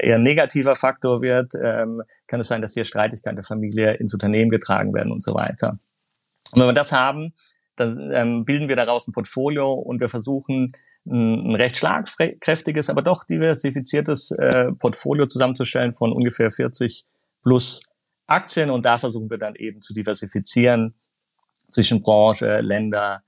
eher 0.00 0.16
ein 0.16 0.24
negativer 0.24 0.74
Faktor 0.74 1.22
wird? 1.22 1.54
Ähm, 1.54 2.02
kann 2.26 2.40
es 2.40 2.48
sein, 2.48 2.62
dass 2.62 2.74
hier 2.74 2.84
Streitigkeiten 2.84 3.36
der 3.36 3.44
Familie 3.44 3.94
ins 3.94 4.12
Unternehmen 4.12 4.50
getragen 4.50 4.92
werden 4.92 5.12
und 5.12 5.22
so 5.22 5.34
weiter? 5.34 5.78
Und 6.50 6.60
wenn 6.60 6.66
wir 6.66 6.72
das 6.72 6.90
haben, 6.90 7.32
dann 7.76 8.10
ähm, 8.12 8.44
bilden 8.44 8.68
wir 8.68 8.74
daraus 8.74 9.06
ein 9.06 9.12
Portfolio 9.12 9.72
und 9.72 10.00
wir 10.00 10.08
versuchen 10.08 10.66
ein 11.04 11.54
recht 11.54 11.76
schlagkräftiges, 11.76 12.88
aber 12.88 13.02
doch 13.02 13.24
diversifiziertes 13.24 14.30
äh, 14.32 14.72
Portfolio 14.72 15.26
zusammenzustellen 15.26 15.92
von 15.92 16.12
ungefähr 16.12 16.50
40 16.50 17.04
plus 17.42 17.82
Aktien 18.26 18.70
und 18.70 18.84
da 18.86 18.98
versuchen 18.98 19.28
wir 19.28 19.38
dann 19.38 19.56
eben 19.56 19.80
zu 19.80 19.94
diversifizieren 19.94 20.94
zwischen 21.72 22.02
Branche, 22.02 22.60
Länder, 22.60 23.24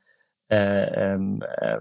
äh, 0.48 1.14
ähm, 1.14 1.42
äh, 1.42 1.78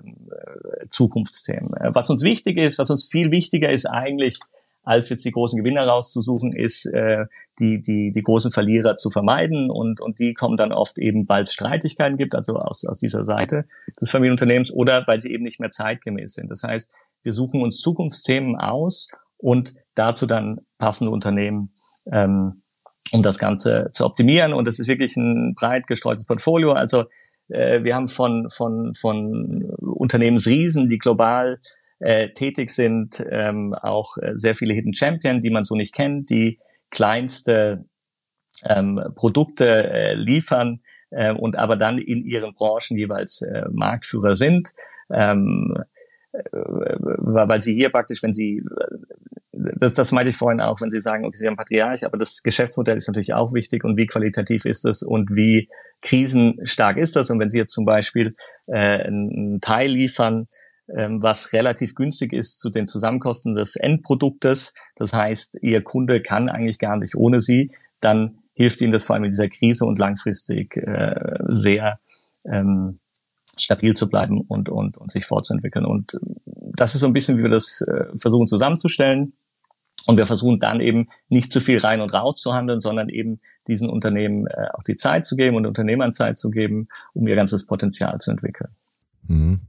Zukunftsthemen. 0.89 1.71
Was 1.93 2.09
uns 2.09 2.23
wichtig 2.23 2.57
ist, 2.57 2.79
was 2.79 2.89
uns 2.89 3.07
viel 3.09 3.29
wichtiger 3.29 3.69
ist 3.69 3.85
eigentlich 3.85 4.39
als 4.83 5.09
jetzt 5.09 5.25
die 5.25 5.31
großen 5.31 5.57
Gewinner 5.61 5.87
rauszusuchen, 5.87 6.53
ist 6.53 6.85
äh, 6.85 7.25
die, 7.59 7.81
die, 7.81 8.11
die 8.11 8.21
großen 8.21 8.51
Verlierer 8.51 8.97
zu 8.97 9.09
vermeiden. 9.09 9.69
Und, 9.69 10.01
und 10.01 10.19
die 10.19 10.33
kommen 10.33 10.57
dann 10.57 10.71
oft 10.71 10.97
eben, 10.99 11.27
weil 11.29 11.43
es 11.43 11.53
Streitigkeiten 11.53 12.17
gibt, 12.17 12.35
also 12.35 12.55
aus, 12.55 12.85
aus 12.85 12.99
dieser 12.99 13.25
Seite 13.25 13.65
des 14.01 14.11
Familienunternehmens, 14.11 14.73
oder 14.73 15.03
weil 15.07 15.19
sie 15.19 15.31
eben 15.31 15.43
nicht 15.43 15.59
mehr 15.59 15.71
zeitgemäß 15.71 16.33
sind. 16.33 16.49
Das 16.51 16.63
heißt, 16.63 16.95
wir 17.23 17.31
suchen 17.31 17.61
uns 17.61 17.79
Zukunftsthemen 17.79 18.57
aus 18.57 19.07
und 19.37 19.73
dazu 19.95 20.25
dann 20.25 20.59
passende 20.77 21.11
Unternehmen, 21.11 21.73
ähm, 22.11 22.63
um 23.11 23.23
das 23.23 23.37
Ganze 23.37 23.89
zu 23.93 24.05
optimieren. 24.05 24.53
Und 24.53 24.67
das 24.67 24.79
ist 24.79 24.87
wirklich 24.87 25.15
ein 25.15 25.53
breit 25.57 25.87
gestreutes 25.87 26.25
Portfolio. 26.25 26.73
Also 26.73 27.05
äh, 27.47 27.83
wir 27.83 27.95
haben 27.95 28.07
von, 28.07 28.49
von, 28.49 28.93
von 28.93 29.63
Unternehmensriesen, 29.77 30.89
die 30.89 30.97
global 30.97 31.59
äh, 32.03 32.33
tätig 32.33 32.69
sind, 32.69 33.25
ähm, 33.31 33.73
auch 33.73 34.17
äh, 34.17 34.33
sehr 34.35 34.55
viele 34.55 34.73
Hidden 34.73 34.93
Champion, 34.93 35.41
die 35.41 35.49
man 35.49 35.63
so 35.63 35.75
nicht 35.75 35.95
kennt, 35.95 36.29
die 36.29 36.59
kleinste 36.91 37.85
ähm, 38.65 39.01
Produkte 39.15 39.89
äh, 39.89 40.13
liefern 40.13 40.81
äh, 41.11 41.31
und 41.31 41.57
aber 41.57 41.77
dann 41.77 41.97
in 41.97 42.25
ihren 42.25 42.53
Branchen 42.53 42.97
jeweils 42.97 43.41
äh, 43.41 43.63
Marktführer 43.71 44.35
sind. 44.35 44.73
Ähm, 45.09 45.75
äh, 46.33 46.39
weil 46.51 47.61
sie 47.61 47.73
hier 47.73 47.89
praktisch, 47.89 48.21
wenn 48.21 48.33
sie, 48.33 48.63
das, 49.51 49.93
das 49.93 50.11
meinte 50.11 50.31
ich 50.31 50.35
vorhin 50.35 50.59
auch, 50.59 50.81
wenn 50.81 50.91
sie 50.91 50.99
sagen, 50.99 51.25
okay, 51.25 51.37
sie 51.37 51.47
haben 51.47 51.55
Patriarch, 51.55 52.05
aber 52.05 52.17
das 52.17 52.43
Geschäftsmodell 52.43 52.97
ist 52.97 53.07
natürlich 53.07 53.33
auch 53.33 53.53
wichtig 53.53 53.85
und 53.85 53.95
wie 53.95 54.07
qualitativ 54.07 54.65
ist 54.65 54.83
es 54.83 55.03
und 55.03 55.35
wie 55.35 55.69
krisenstark 56.01 56.97
ist 56.97 57.15
das 57.15 57.29
und 57.29 57.39
wenn 57.39 57.49
sie 57.49 57.59
jetzt 57.59 57.73
zum 57.73 57.85
Beispiel 57.85 58.35
äh, 58.67 59.03
einen 59.03 59.61
Teil 59.61 59.89
liefern, 59.89 60.45
was 60.87 61.53
relativ 61.53 61.95
günstig 61.95 62.33
ist 62.33 62.59
zu 62.59 62.69
den 62.69 62.87
Zusammenkosten 62.87 63.55
des 63.55 63.75
Endproduktes. 63.75 64.73
Das 64.95 65.13
heißt, 65.13 65.59
Ihr 65.61 65.81
Kunde 65.81 66.21
kann 66.21 66.49
eigentlich 66.49 66.79
gar 66.79 66.97
nicht 66.97 67.15
ohne 67.15 67.39
Sie. 67.39 67.71
Dann 68.01 68.39
hilft 68.53 68.81
Ihnen 68.81 68.91
das 68.91 69.05
vor 69.05 69.15
allem 69.15 69.25
in 69.25 69.31
dieser 69.31 69.49
Krise 69.49 69.85
und 69.85 69.97
langfristig 69.97 70.75
äh, 70.77 71.37
sehr 71.49 71.99
ähm, 72.45 72.99
stabil 73.57 73.93
zu 73.93 74.09
bleiben 74.09 74.41
und, 74.41 74.69
und, 74.69 74.97
und 74.97 75.11
sich 75.11 75.25
fortzuentwickeln. 75.25 75.85
Und 75.85 76.19
das 76.45 76.95
ist 76.95 77.01
so 77.01 77.07
ein 77.07 77.13
bisschen, 77.13 77.37
wie 77.37 77.43
wir 77.43 77.49
das 77.49 77.81
äh, 77.81 78.05
versuchen 78.17 78.47
zusammenzustellen. 78.47 79.33
Und 80.05 80.17
wir 80.17 80.25
versuchen 80.25 80.59
dann 80.59 80.81
eben 80.81 81.07
nicht 81.29 81.51
zu 81.51 81.61
viel 81.61 81.79
rein 81.79 82.01
und 82.01 82.13
raus 82.13 82.41
zu 82.41 82.53
handeln, 82.53 82.81
sondern 82.81 83.07
eben 83.07 83.39
diesen 83.67 83.89
Unternehmen 83.89 84.47
äh, 84.47 84.67
auch 84.73 84.83
die 84.83 84.97
Zeit 84.97 85.25
zu 85.25 85.37
geben 85.37 85.55
und 85.55 85.65
Unternehmern 85.65 86.11
Zeit 86.11 86.37
zu 86.37 86.49
geben, 86.49 86.89
um 87.13 87.27
ihr 87.27 87.35
ganzes 87.35 87.65
Potenzial 87.65 88.17
zu 88.19 88.31
entwickeln. 88.31 88.71
Mhm. 89.27 89.61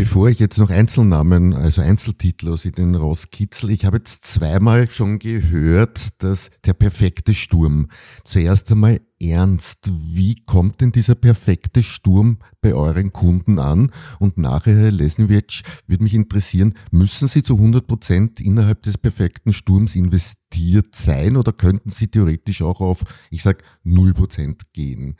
Bevor 0.00 0.30
ich 0.30 0.38
jetzt 0.38 0.56
noch 0.56 0.70
Einzelnamen, 0.70 1.52
also 1.52 1.82
Einzeltitel 1.82 2.48
aus 2.48 2.62
den 2.62 2.94
rauskitzel, 2.94 3.68
ich 3.68 3.84
habe 3.84 3.98
jetzt 3.98 4.24
zweimal 4.24 4.88
schon 4.88 5.18
gehört, 5.18 6.22
dass 6.22 6.48
der 6.64 6.72
perfekte 6.72 7.34
Sturm. 7.34 7.88
Zuerst 8.24 8.72
einmal 8.72 9.02
ernst, 9.20 9.90
wie 9.92 10.36
kommt 10.46 10.80
denn 10.80 10.90
dieser 10.90 11.16
perfekte 11.16 11.82
Sturm 11.82 12.38
bei 12.62 12.72
euren 12.72 13.12
Kunden 13.12 13.58
an? 13.58 13.92
Und 14.18 14.38
nachher, 14.38 14.74
Herr 14.74 14.90
Lesniewicz, 14.90 15.60
würde 15.86 16.04
mich 16.04 16.14
interessieren, 16.14 16.72
müssen 16.90 17.28
Sie 17.28 17.42
zu 17.42 17.56
100 17.56 17.86
Prozent 17.86 18.40
innerhalb 18.40 18.82
des 18.84 18.96
perfekten 18.96 19.52
Sturms 19.52 19.96
investiert 19.96 20.94
sein 20.94 21.36
oder 21.36 21.52
könnten 21.52 21.90
Sie 21.90 22.08
theoretisch 22.08 22.62
auch 22.62 22.80
auf, 22.80 23.04
ich 23.30 23.42
sag, 23.42 23.62
0 23.84 24.14
Prozent 24.14 24.72
gehen? 24.72 25.16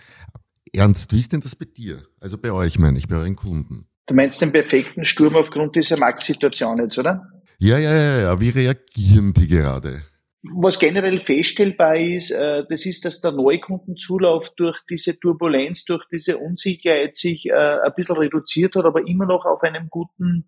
Ernst, 0.72 1.12
wie 1.12 1.20
ist 1.20 1.32
denn 1.32 1.40
das 1.40 1.54
bei 1.54 1.66
dir? 1.66 2.02
Also 2.18 2.38
bei 2.38 2.50
euch 2.50 2.78
meine 2.78 2.98
ich, 2.98 3.08
bei 3.08 3.16
euren 3.16 3.36
Kunden. 3.36 3.84
Du 4.06 4.14
meinst 4.14 4.40
den 4.40 4.52
perfekten 4.52 5.04
Sturm 5.04 5.36
aufgrund 5.36 5.76
dieser 5.76 5.98
Marktsituation 5.98 6.78
jetzt, 6.78 6.98
oder? 6.98 7.28
Ja, 7.58 7.78
ja, 7.78 7.94
ja, 7.94 8.20
ja. 8.22 8.40
Wie 8.40 8.48
reagieren 8.50 9.32
die 9.32 9.46
gerade? 9.46 10.02
Was 10.42 10.78
generell 10.78 11.20
feststellbar 11.20 11.96
ist, 11.96 12.30
äh, 12.30 12.64
das 12.68 12.86
ist, 12.86 13.04
dass 13.04 13.20
der 13.20 13.32
Neukundenzulauf 13.32 14.48
durch 14.56 14.78
diese 14.88 15.20
Turbulenz, 15.20 15.84
durch 15.84 16.04
diese 16.10 16.38
Unsicherheit 16.38 17.16
sich 17.16 17.46
äh, 17.46 17.52
ein 17.52 17.92
bisschen 17.94 18.16
reduziert 18.16 18.74
hat, 18.74 18.86
aber 18.86 19.06
immer 19.06 19.26
noch 19.26 19.44
auf 19.44 19.62
einem 19.62 19.88
guten 19.90 20.46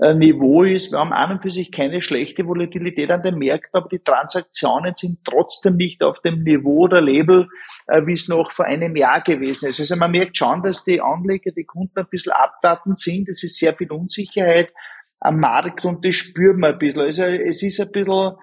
Niveau 0.00 0.62
ist. 0.62 0.92
Wir 0.92 1.00
haben 1.00 1.12
an 1.12 1.32
und 1.32 1.42
für 1.42 1.50
sich 1.50 1.72
keine 1.72 2.00
schlechte 2.00 2.46
Volatilität 2.46 3.10
an 3.10 3.22
den 3.22 3.36
Märkten, 3.36 3.76
aber 3.76 3.88
die 3.88 3.98
Transaktionen 3.98 4.94
sind 4.94 5.24
trotzdem 5.24 5.76
nicht 5.76 6.02
auf 6.04 6.20
dem 6.20 6.44
Niveau 6.44 6.84
oder 6.84 7.00
Label, 7.00 7.48
äh, 7.88 8.06
wie 8.06 8.12
es 8.12 8.28
noch 8.28 8.52
vor 8.52 8.66
einem 8.66 8.94
Jahr 8.94 9.22
gewesen 9.22 9.68
ist. 9.68 9.80
Also 9.80 9.96
man 9.96 10.12
merkt 10.12 10.36
schon, 10.36 10.62
dass 10.62 10.84
die 10.84 11.00
Anleger, 11.00 11.50
die 11.50 11.64
Kunden 11.64 11.98
ein 11.98 12.06
bisschen 12.08 12.32
abwartend 12.32 13.00
sind. 13.00 13.28
Es 13.28 13.42
ist 13.42 13.58
sehr 13.58 13.74
viel 13.74 13.90
Unsicherheit 13.90 14.72
am 15.18 15.40
Markt 15.40 15.84
und 15.84 16.04
das 16.04 16.14
spürt 16.14 16.58
man 16.58 16.74
ein 16.74 16.78
bisschen. 16.78 17.02
Also 17.02 17.24
es 17.24 17.62
ist 17.62 17.80
ein 17.80 17.90
bisschen 17.90 18.36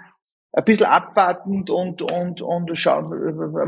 ein 0.55 0.63
bisschen 0.63 0.85
abwartend 0.85 1.69
und, 1.69 2.01
und, 2.01 2.41
und 2.41 2.77
schauen, 2.77 3.09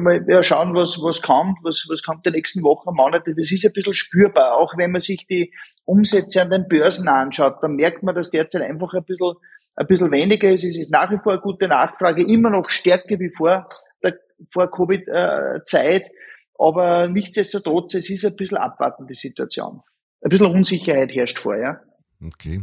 mal, 0.02 0.23
ja, 0.26 0.41
schauen 0.41 0.73
was, 0.73 0.97
was 1.02 1.21
kommt, 1.21 1.58
was, 1.62 1.86
was 1.89 2.02
kommt 2.02 2.26
die 2.26 2.32
nächsten 2.32 2.63
Wochen, 2.63 2.95
Monate. 2.95 3.36
Das 3.36 3.52
ist 3.52 3.65
ein 3.65 3.73
bisschen 3.73 3.93
spürbar. 3.93 4.56
Auch 4.56 4.78
wenn 4.78 4.91
man 4.91 5.02
sich 5.02 5.28
die 5.28 5.54
Umsätze 5.84 6.41
an 6.41 6.50
den 6.50 6.69
Börsen 6.69 7.10
anschaut, 7.10 7.58
dann 7.62 7.76
merkt 7.76 8.04
man, 8.04 8.15
dass 8.15 8.32
derzeit 8.32 8.62
einfach 8.62 8.93
ein 8.93 9.04
bisschen, 9.04 9.34
ein 9.76 9.86
bisschen 9.86 10.12
weniger 10.12 10.50
ist. 10.50 10.63
Es 10.63 10.78
ist 10.78 10.89
nach 10.89 11.12
wie 11.12 11.19
vor 11.21 11.34
eine 11.34 11.41
gute 11.41 11.67
Nachfrage, 11.67 12.26
immer 12.26 12.50
noch 12.50 12.69
stärker 12.69 13.19
wie 13.19 13.34
vor 13.36 13.67
der, 14.02 14.17
vor 14.50 14.71
Covid-Zeit. 14.71 16.10
Aber 16.58 17.10
nichtsdestotrotz, 17.10 17.95
es 17.95 18.10
ist 18.10 18.23
ein 18.23 18.38
bisschen 18.38 18.58
abwartende 18.58 19.13
Situation. 19.13 19.82
Ein 20.21 20.30
bisschen 20.30 20.47
Unsicherheit 20.47 21.13
herrscht 21.13 21.39
vor, 21.39 21.58
ja. 21.58 21.82
Okay. 22.26 22.62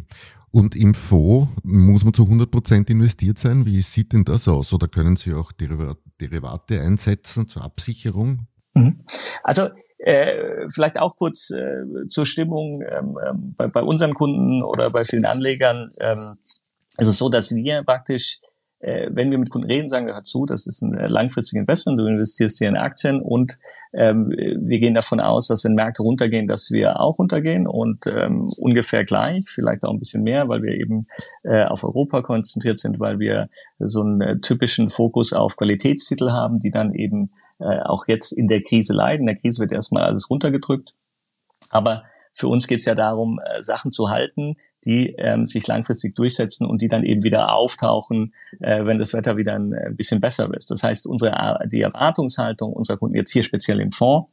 Und 0.54 0.76
im 0.76 0.94
Fonds 0.94 1.48
muss 1.64 2.04
man 2.04 2.14
zu 2.14 2.22
100 2.22 2.48
Prozent 2.48 2.88
investiert 2.88 3.38
sein. 3.38 3.66
Wie 3.66 3.82
sieht 3.82 4.12
denn 4.12 4.22
das 4.22 4.46
aus? 4.46 4.72
Oder 4.72 4.86
können 4.86 5.16
Sie 5.16 5.34
auch 5.34 5.50
Derivate 5.50 6.80
einsetzen 6.80 7.48
zur 7.48 7.64
Absicherung? 7.64 8.46
Mhm. 8.74 9.00
Also 9.42 9.70
äh, 9.98 10.68
vielleicht 10.70 10.96
auch 10.96 11.16
kurz 11.16 11.50
äh, 11.50 12.06
zur 12.06 12.24
Stimmung 12.24 12.80
ähm, 12.82 13.18
ähm, 13.28 13.54
bei, 13.56 13.66
bei, 13.66 13.82
unseren 13.82 14.14
Kunden 14.14 14.62
oder 14.62 14.90
bei 14.90 15.04
vielen 15.04 15.24
Anlegern. 15.24 15.90
Ähm, 15.98 16.36
es 16.98 17.08
ist 17.08 17.18
so, 17.18 17.28
dass 17.28 17.52
wir 17.52 17.82
praktisch, 17.82 18.38
äh, 18.78 19.08
wenn 19.10 19.32
wir 19.32 19.38
mit 19.38 19.50
Kunden 19.50 19.68
reden, 19.68 19.88
sagen 19.88 20.06
wir, 20.06 20.14
hör 20.14 20.22
zu, 20.22 20.46
das 20.46 20.68
ist 20.68 20.82
ein 20.82 20.94
äh, 20.94 21.08
langfristiges 21.08 21.62
Investment, 21.62 21.98
du 21.98 22.06
investierst 22.06 22.58
hier 22.58 22.68
in 22.68 22.76
Aktien 22.76 23.20
und 23.20 23.58
ähm, 23.96 24.30
wir 24.30 24.78
gehen 24.78 24.94
davon 24.94 25.20
aus, 25.20 25.48
dass 25.48 25.64
wenn 25.64 25.74
Märkte 25.74 26.02
runtergehen, 26.02 26.46
dass 26.46 26.70
wir 26.70 27.00
auch 27.00 27.18
runtergehen 27.18 27.66
und 27.66 28.06
ähm, 28.06 28.48
ungefähr 28.58 29.04
gleich, 29.04 29.44
vielleicht 29.48 29.84
auch 29.84 29.90
ein 29.90 29.98
bisschen 29.98 30.22
mehr, 30.22 30.48
weil 30.48 30.62
wir 30.62 30.72
eben 30.72 31.06
äh, 31.44 31.64
auf 31.64 31.84
Europa 31.84 32.22
konzentriert 32.22 32.78
sind, 32.78 32.98
weil 32.98 33.18
wir 33.18 33.48
so 33.78 34.02
einen 34.02 34.20
äh, 34.20 34.40
typischen 34.40 34.90
Fokus 34.90 35.32
auf 35.32 35.56
Qualitätstitel 35.56 36.32
haben, 36.32 36.58
die 36.58 36.70
dann 36.70 36.92
eben 36.92 37.30
äh, 37.60 37.80
auch 37.84 38.08
jetzt 38.08 38.32
in 38.32 38.48
der 38.48 38.62
Krise 38.62 38.92
leiden. 38.92 39.20
In 39.20 39.26
der 39.26 39.36
Krise 39.36 39.60
wird 39.60 39.72
erstmal 39.72 40.04
alles 40.04 40.28
runtergedrückt. 40.28 40.94
Aber 41.70 42.04
für 42.34 42.48
uns 42.48 42.66
geht 42.66 42.80
es 42.80 42.84
ja 42.84 42.94
darum, 42.94 43.38
äh, 43.38 43.62
Sachen 43.62 43.92
zu 43.92 44.10
halten, 44.10 44.56
die 44.84 45.14
ähm, 45.18 45.46
sich 45.46 45.66
langfristig 45.66 46.14
durchsetzen 46.14 46.66
und 46.66 46.82
die 46.82 46.88
dann 46.88 47.04
eben 47.04 47.22
wieder 47.22 47.54
auftauchen, 47.54 48.34
äh, 48.60 48.84
wenn 48.84 48.98
das 48.98 49.14
Wetter 49.14 49.36
wieder 49.36 49.54
ein, 49.54 49.72
äh, 49.72 49.90
bisschen 49.92 50.20
besser 50.20 50.52
ist. 50.52 50.70
Das 50.70 50.82
heißt, 50.82 51.06
unsere 51.06 51.58
die 51.66 51.80
Erwartungshaltung 51.80 52.72
unserer 52.72 52.98
Kunden 52.98 53.16
jetzt 53.16 53.32
hier 53.32 53.42
speziell 53.42 53.80
im 53.80 53.92
Fonds 53.92 54.28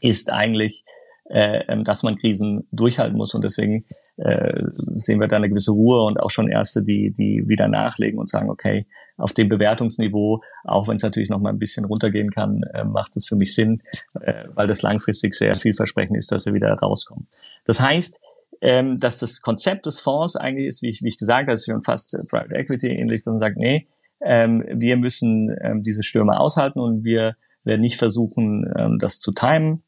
ist 0.00 0.32
eigentlich 0.32 0.84
äh, 1.28 1.64
ähm, 1.66 1.82
dass 1.82 2.04
man 2.04 2.16
Krisen 2.16 2.68
durchhalten 2.70 3.16
muss. 3.16 3.34
Und 3.34 3.42
deswegen 3.42 3.84
äh, 4.16 4.62
sehen 4.70 5.20
wir 5.20 5.26
da 5.26 5.36
eine 5.36 5.48
gewisse 5.48 5.72
Ruhe 5.72 6.04
und 6.04 6.20
auch 6.20 6.30
schon 6.30 6.48
Erste, 6.48 6.84
die, 6.84 7.12
die 7.12 7.48
wieder 7.48 7.66
nachlegen 7.66 8.20
und 8.20 8.28
sagen, 8.28 8.48
okay, 8.48 8.86
auf 9.16 9.32
dem 9.32 9.48
Bewertungsniveau, 9.48 10.42
auch 10.64 10.88
wenn 10.88 10.96
es 10.96 11.02
natürlich 11.02 11.30
noch 11.30 11.40
mal 11.40 11.50
ein 11.50 11.58
bisschen 11.58 11.84
runtergehen 11.84 12.30
kann, 12.30 12.62
äh, 12.74 12.84
macht 12.84 13.16
es 13.16 13.26
für 13.26 13.36
mich 13.36 13.54
Sinn, 13.54 13.82
äh, 14.20 14.44
weil 14.54 14.66
das 14.66 14.82
langfristig 14.82 15.34
sehr 15.34 15.54
vielversprechend 15.54 16.16
ist, 16.16 16.32
dass 16.32 16.46
wir 16.46 16.54
wieder 16.54 16.72
rauskommen. 16.74 17.26
Das 17.64 17.80
heißt, 17.80 18.20
ähm, 18.60 18.98
dass 18.98 19.18
das 19.18 19.42
Konzept 19.42 19.86
des 19.86 20.00
Fonds 20.00 20.36
eigentlich 20.36 20.66
ist, 20.66 20.82
wie 20.82 20.88
ich, 20.88 21.02
wie 21.02 21.08
ich 21.08 21.18
gesagt 21.18 21.42
habe, 21.42 21.52
dass 21.52 21.66
wir 21.66 21.78
fast 21.82 22.14
äh, 22.14 22.18
Private 22.30 22.54
Equity 22.54 22.88
ähnlich, 22.88 23.22
dass 23.22 23.32
man 23.32 23.40
sagt, 23.40 23.56
nee, 23.56 23.86
ähm, 24.22 24.64
wir 24.72 24.96
müssen 24.96 25.54
ähm, 25.60 25.82
diese 25.82 26.02
Stürme 26.02 26.38
aushalten 26.38 26.80
und 26.80 27.04
wir 27.04 27.36
werden 27.64 27.82
nicht 27.82 27.96
versuchen, 27.96 28.70
ähm, 28.76 28.98
das 28.98 29.20
zu 29.20 29.32
timen. 29.32 29.82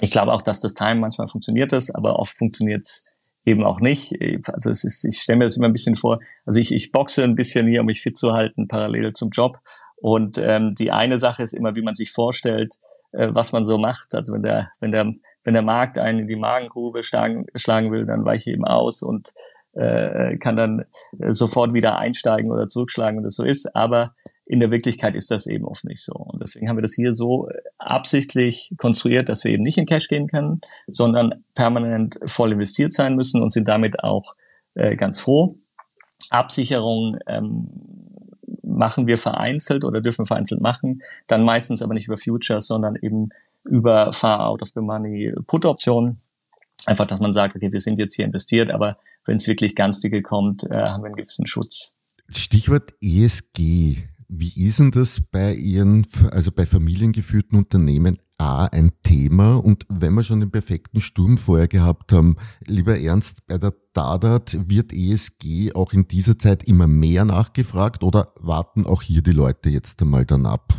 Ich 0.00 0.10
glaube 0.10 0.32
auch, 0.32 0.42
dass 0.42 0.60
das 0.60 0.74
Time 0.74 0.96
manchmal 0.96 1.26
funktioniert 1.26 1.72
ist, 1.72 1.90
aber 1.90 2.18
oft 2.18 2.36
funktioniert 2.36 2.84
es 2.84 3.07
eben 3.48 3.64
auch 3.64 3.80
nicht. 3.80 4.14
Also 4.52 4.70
es 4.70 4.84
ist, 4.84 5.04
ich 5.04 5.20
stelle 5.20 5.38
mir 5.38 5.44
das 5.44 5.56
immer 5.56 5.68
ein 5.68 5.72
bisschen 5.72 5.94
vor, 5.94 6.20
also 6.44 6.60
ich, 6.60 6.72
ich 6.72 6.92
boxe 6.92 7.24
ein 7.24 7.34
bisschen 7.34 7.66
hier, 7.66 7.80
um 7.80 7.86
mich 7.86 8.00
fit 8.00 8.16
zu 8.16 8.32
halten, 8.32 8.68
parallel 8.68 9.12
zum 9.12 9.30
Job. 9.30 9.58
Und 9.96 10.38
ähm, 10.38 10.74
die 10.74 10.92
eine 10.92 11.18
Sache 11.18 11.42
ist 11.42 11.54
immer, 11.54 11.74
wie 11.74 11.82
man 11.82 11.94
sich 11.94 12.12
vorstellt, 12.12 12.74
äh, 13.12 13.28
was 13.32 13.52
man 13.52 13.64
so 13.64 13.78
macht. 13.78 14.14
Also 14.14 14.32
wenn 14.32 14.42
der, 14.42 14.70
wenn 14.80 14.92
der, 14.92 15.12
wenn 15.44 15.54
der 15.54 15.62
Markt 15.62 15.98
einen 15.98 16.20
in 16.20 16.28
die 16.28 16.36
Magengrube 16.36 17.02
schlagen, 17.02 17.46
schlagen 17.54 17.90
will, 17.90 18.06
dann 18.06 18.24
weiche 18.24 18.50
ich 18.50 18.54
eben 18.54 18.64
aus 18.64 19.02
und 19.02 19.32
äh, 19.72 20.36
kann 20.38 20.56
dann 20.56 20.84
äh, 21.18 21.32
sofort 21.32 21.72
wieder 21.72 21.98
einsteigen 21.98 22.50
oder 22.50 22.68
zurückschlagen, 22.68 23.18
wenn 23.18 23.24
das 23.24 23.36
so 23.36 23.44
ist. 23.44 23.74
Aber 23.74 24.12
in 24.48 24.60
der 24.60 24.70
Wirklichkeit 24.70 25.14
ist 25.14 25.30
das 25.30 25.46
eben 25.46 25.66
oft 25.66 25.84
nicht 25.84 26.02
so. 26.02 26.14
Und 26.14 26.40
deswegen 26.40 26.68
haben 26.68 26.78
wir 26.78 26.82
das 26.82 26.94
hier 26.94 27.12
so 27.12 27.50
absichtlich 27.76 28.72
konstruiert, 28.78 29.28
dass 29.28 29.44
wir 29.44 29.52
eben 29.52 29.62
nicht 29.62 29.76
in 29.76 29.84
Cash 29.84 30.08
gehen 30.08 30.26
können, 30.26 30.62
sondern 30.86 31.44
permanent 31.54 32.18
voll 32.24 32.52
investiert 32.52 32.94
sein 32.94 33.14
müssen 33.14 33.42
und 33.42 33.52
sind 33.52 33.68
damit 33.68 34.02
auch 34.02 34.34
äh, 34.74 34.96
ganz 34.96 35.20
froh. 35.20 35.54
Absicherung 36.30 37.18
ähm, 37.26 37.68
machen 38.62 39.06
wir 39.06 39.18
vereinzelt 39.18 39.84
oder 39.84 40.00
dürfen 40.00 40.24
vereinzelt 40.24 40.62
machen, 40.62 41.02
dann 41.26 41.44
meistens 41.44 41.82
aber 41.82 41.92
nicht 41.92 42.06
über 42.06 42.16
Futures, 42.16 42.66
sondern 42.66 42.96
eben 43.02 43.28
über 43.64 44.14
Far 44.14 44.46
Out 44.46 44.62
of 44.62 44.70
the 44.74 44.80
Money 44.80 45.34
Put-Optionen. 45.46 46.18
Einfach, 46.86 47.06
dass 47.06 47.20
man 47.20 47.32
sagt, 47.32 47.54
okay, 47.54 47.70
wir 47.70 47.80
sind 47.80 47.98
jetzt 47.98 48.14
hier 48.14 48.24
investiert, 48.24 48.70
aber 48.70 48.96
wenn 49.26 49.36
es 49.36 49.46
wirklich 49.46 49.76
ganz 49.76 50.00
dicke 50.00 50.22
kommt, 50.22 50.64
äh, 50.70 50.74
haben 50.74 51.02
wir 51.02 51.08
einen 51.08 51.16
gewissen 51.16 51.46
Schutz. 51.46 51.94
Stichwort 52.30 52.94
ESG. 53.02 54.08
Wie 54.30 54.66
ist 54.66 54.78
denn 54.78 54.90
das 54.90 55.22
bei 55.32 55.54
Ihren, 55.54 56.06
also 56.30 56.52
bei 56.52 56.66
familiengeführten 56.66 57.56
Unternehmen 57.56 58.18
A 58.36 58.66
ein 58.66 58.92
Thema? 59.02 59.56
Und 59.56 59.86
wenn 59.88 60.12
wir 60.12 60.22
schon 60.22 60.40
den 60.40 60.50
perfekten 60.50 61.00
Sturm 61.00 61.38
vorher 61.38 61.66
gehabt 61.66 62.12
haben, 62.12 62.36
lieber 62.66 62.98
Ernst, 62.98 63.46
bei 63.46 63.56
der 63.56 63.72
Dadat 63.94 64.68
wird 64.68 64.92
ESG 64.92 65.72
auch 65.74 65.94
in 65.94 66.08
dieser 66.08 66.36
Zeit 66.36 66.68
immer 66.68 66.86
mehr 66.86 67.24
nachgefragt 67.24 68.02
oder 68.02 68.34
warten 68.38 68.84
auch 68.84 69.00
hier 69.00 69.22
die 69.22 69.32
Leute 69.32 69.70
jetzt 69.70 70.02
einmal 70.02 70.26
dann 70.26 70.44
ab? 70.44 70.74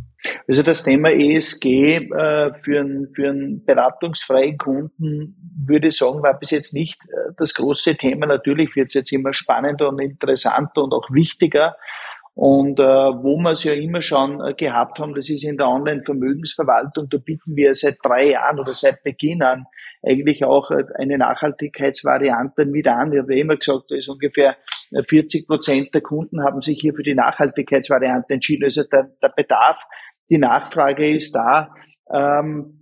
Also 0.47 0.62
das 0.62 0.83
Thema 0.83 1.09
ESG 1.09 1.65
äh, 1.65 2.53
für, 2.62 2.79
einen, 2.79 3.09
für 3.15 3.29
einen 3.29 3.65
beratungsfreien 3.65 4.59
Kunden 4.59 5.35
würde 5.65 5.88
ich 5.88 5.97
sagen, 5.97 6.21
war 6.21 6.38
bis 6.38 6.51
jetzt 6.51 6.73
nicht 6.75 7.01
äh, 7.05 7.33
das 7.38 7.55
große 7.55 7.95
Thema. 7.95 8.27
Natürlich 8.27 8.75
wird 8.75 8.89
es 8.89 8.93
jetzt 8.93 9.12
immer 9.12 9.33
spannender 9.33 9.89
und 9.89 9.99
interessanter 9.99 10.83
und 10.83 10.93
auch 10.93 11.09
wichtiger. 11.09 11.75
Und 12.35 12.79
äh, 12.79 12.83
wo 12.83 13.37
wir 13.37 13.51
es 13.51 13.63
ja 13.63 13.73
immer 13.73 14.01
schon 14.01 14.39
äh, 14.41 14.53
gehabt 14.53 14.99
haben, 14.99 15.13
das 15.13 15.29
ist 15.29 15.43
in 15.43 15.57
der 15.57 15.67
Online-Vermögensverwaltung, 15.67 17.09
da 17.09 17.17
bieten 17.17 17.55
wir 17.55 17.73
seit 17.73 17.97
drei 18.01 18.31
Jahren 18.31 18.59
oder 18.59 18.73
seit 18.73 19.03
Beginn 19.03 19.43
an 19.43 19.65
eigentlich 20.01 20.45
auch 20.45 20.71
äh, 20.71 20.85
eine 20.95 21.17
Nachhaltigkeitsvariante 21.17 22.65
mit 22.65 22.87
an. 22.87 23.11
Ich 23.11 23.19
habe 23.19 23.37
immer 23.37 23.57
gesagt, 23.57 23.85
da 23.89 23.95
ist 23.95 24.07
ungefähr 24.07 24.55
40 25.07 25.47
Prozent 25.47 25.93
der 25.93 26.01
Kunden 26.01 26.43
haben 26.43 26.61
sich 26.61 26.79
hier 26.79 26.93
für 26.93 27.03
die 27.03 27.13
Nachhaltigkeitsvariante 27.13 28.33
entschieden. 28.33 28.63
Also 28.63 28.83
der, 28.83 29.09
der 29.21 29.29
Bedarf 29.35 29.79
die 30.29 30.37
Nachfrage 30.37 31.09
ist 31.11 31.35
da. 31.35 31.73
Ähm, 32.11 32.78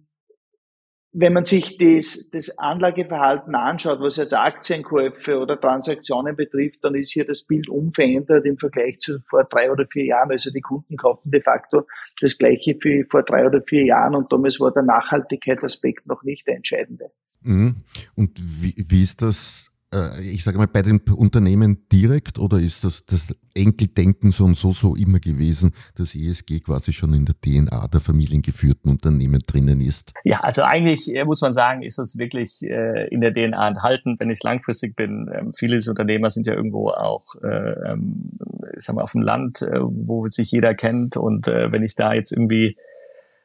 wenn 1.13 1.34
man 1.34 1.46
sich 1.46 1.78
das, 1.78 2.30
das 2.32 2.58
Anlageverhalten 2.58 3.56
anschaut, 3.56 4.00
was 4.02 4.17
jetzt 4.17 4.34
Aktienkäufe 4.34 5.39
oder 5.39 5.60
Transaktionen 5.60 6.36
betrifft, 6.36 6.84
dann 6.84 6.96
ist 6.96 7.12
hier 7.12 7.26
das 7.26 7.43
Bild 7.43 7.70
unverändert 7.70 8.46
im 8.46 8.58
Vergleich 8.58 9.00
zu 9.00 9.20
vor 9.20 9.46
drei 9.46 9.72
oder 9.72 9.88
vier 9.91 10.06
Jahren. 10.06 10.32
Also 10.32 10.52
die 10.52 10.62
Kunden 10.62 10.98
kaufen 10.98 11.32
de 11.32 11.41
facto 11.41 11.88
das 12.22 12.38
Gleiche 12.38 12.78
wie 12.82 13.06
vor 13.10 13.24
drei 13.24 13.46
oder 13.46 13.62
vier 13.62 13.86
Jahren 13.86 14.15
und 14.15 14.32
damals 14.32 14.60
war 14.60 14.72
der 14.72 14.84
Nachhaltigkeitsaspekt 14.84 16.08
noch 16.08 16.24
nicht 16.24 16.46
der 16.46 16.58
entscheidende. 16.58 17.12
Mhm. 17.41 17.78
Und 18.15 18.39
wie, 18.39 18.76
wie 18.78 19.04
ist 19.04 19.22
das 19.22 19.72
ich 20.21 20.43
sage 20.43 20.58
mal, 20.58 20.67
bei 20.67 20.82
den 20.82 21.00
Unternehmen 21.00 21.88
direkt 21.91 22.39
oder 22.39 22.60
ist 22.60 22.84
das 22.84 23.06
das 23.06 23.34
Enkeldenken 23.56 24.32
so 24.32 24.43
und 24.43 24.58
so 24.58 24.71
so 24.73 24.95
immer 24.95 25.19
gewesen, 25.19 25.71
dass 25.95 26.13
ESG 26.13 26.60
quasi 26.60 26.91
schon 26.91 27.13
in 27.13 27.26
der 27.26 27.36
DNA 27.39 27.88
der 27.88 28.02
familiengeführten 28.02 28.91
Unternehmen 28.91 29.41
drinnen 29.47 29.80
ist? 29.80 30.12
Ja, 30.26 30.41
also 30.41 30.63
eigentlich 30.63 31.13
äh, 31.15 31.23
muss 31.23 31.41
man 31.41 31.54
sagen, 31.54 31.84
ist 31.84 31.97
das 31.97 32.17
wirklich 32.17 32.62
äh, 32.63 33.08
in 33.08 33.21
der 33.21 33.32
DNA 33.32 33.67
enthalten, 33.67 34.15
wenn 34.19 34.30
ich 34.30 34.43
langfristig 34.43 34.95
bin. 34.95 35.30
Ähm, 35.34 35.52
viele 35.54 35.78
Unternehmer 35.88 36.30
sind 36.30 36.47
ja 36.47 36.54
irgendwo 36.54 36.89
auch, 36.89 37.23
ähm, 37.43 38.32
ich 38.76 38.84
sag 38.84 38.95
mal, 38.95 39.04
auf 39.04 39.13
dem 39.13 39.21
Land, 39.21 39.62
wo 39.62 40.28
sich 40.28 40.52
jeder 40.52 40.76
kennt 40.76 41.17
und 41.17 41.47
wenn 41.47 41.84
ich 41.84 41.95
da 41.95 42.13
jetzt 42.13 42.32
irgendwie 42.32 42.76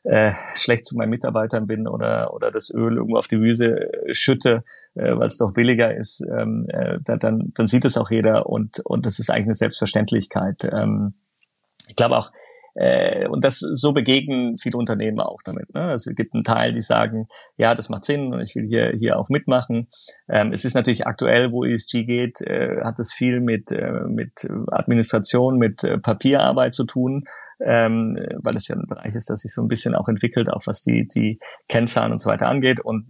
äh, 0.05 0.33
schlecht 0.55 0.85
zu 0.85 0.97
meinen 0.97 1.11
Mitarbeitern 1.11 1.67
bin 1.67 1.87
oder 1.87 2.35
oder 2.35 2.51
das 2.51 2.71
Öl 2.71 2.97
irgendwo 2.97 3.17
auf 3.17 3.29
die 3.29 3.41
Wiese 3.41 3.91
schütte, 4.11 4.65
äh, 4.95 5.17
weil 5.17 5.27
es 5.27 5.39
doch 5.39 5.55
billiger 5.55 5.95
ist, 5.95 6.21
ähm, 6.23 6.67
äh, 6.69 6.99
dann 7.05 7.53
dann 7.55 7.67
sieht 7.67 7.85
es 7.85 7.97
auch 7.97 8.11
jeder 8.11 8.47
und 8.47 8.81
und 8.81 9.07
das 9.07 9.19
ist 9.19 9.31
eigentlich 9.31 9.47
eine 9.47 9.55
Selbstverständlichkeit. 9.55 10.65
Ähm, 10.73 11.15
ich 11.89 11.97
glaube 11.97 12.17
auch 12.17 12.31
äh, 12.75 13.29
und 13.29 13.45
das 13.45 13.59
so 13.59 13.93
begegnen 13.93 14.57
viele 14.57 14.79
Unternehmen 14.79 15.21
auch 15.21 15.41
damit. 15.45 15.73
Ne? 15.75 15.83
Also 15.83 16.11
es 16.11 16.17
gibt 16.17 16.35
einen 16.35 16.45
Teil, 16.45 16.73
die 16.73 16.81
sagen, 16.81 17.29
ja, 17.57 17.75
das 17.75 17.89
macht 17.91 18.05
Sinn 18.05 18.33
und 18.33 18.41
ich 18.41 18.55
will 18.55 18.67
hier 18.67 18.93
hier 18.99 19.19
auch 19.19 19.29
mitmachen. 19.29 19.89
Ähm, 20.29 20.53
es 20.53 20.65
ist 20.65 20.75
natürlich 20.75 21.07
aktuell, 21.07 21.53
wo 21.53 21.65
ESG 21.65 22.05
geht, 22.05 22.41
äh, 22.41 22.81
hat 22.83 22.99
es 22.99 23.13
viel 23.13 23.41
mit 23.41 23.71
äh, 23.71 24.05
mit 24.09 24.49
Administration, 24.71 25.59
mit 25.59 25.85
äh, 25.85 25.99
Papierarbeit 25.99 26.75
zu 26.75 26.85
tun. 26.85 27.25
Ähm, 27.65 28.19
weil 28.43 28.57
es 28.57 28.69
ja 28.69 28.77
ein 28.77 28.87
Bereich 28.87 29.15
ist, 29.15 29.31
das 29.31 29.41
sich 29.41 29.53
so 29.53 29.63
ein 29.63 29.69
bisschen 29.69 29.95
auch 29.95 30.09
entwickelt, 30.09 30.53
auch 30.53 30.67
was 30.67 30.83
die, 30.83 31.07
die 31.07 31.39
Kennzahlen 31.69 32.13
und 32.13 32.19
so 32.19 32.29
weiter 32.29 32.49
angeht. 32.49 32.81
Und 32.81 33.07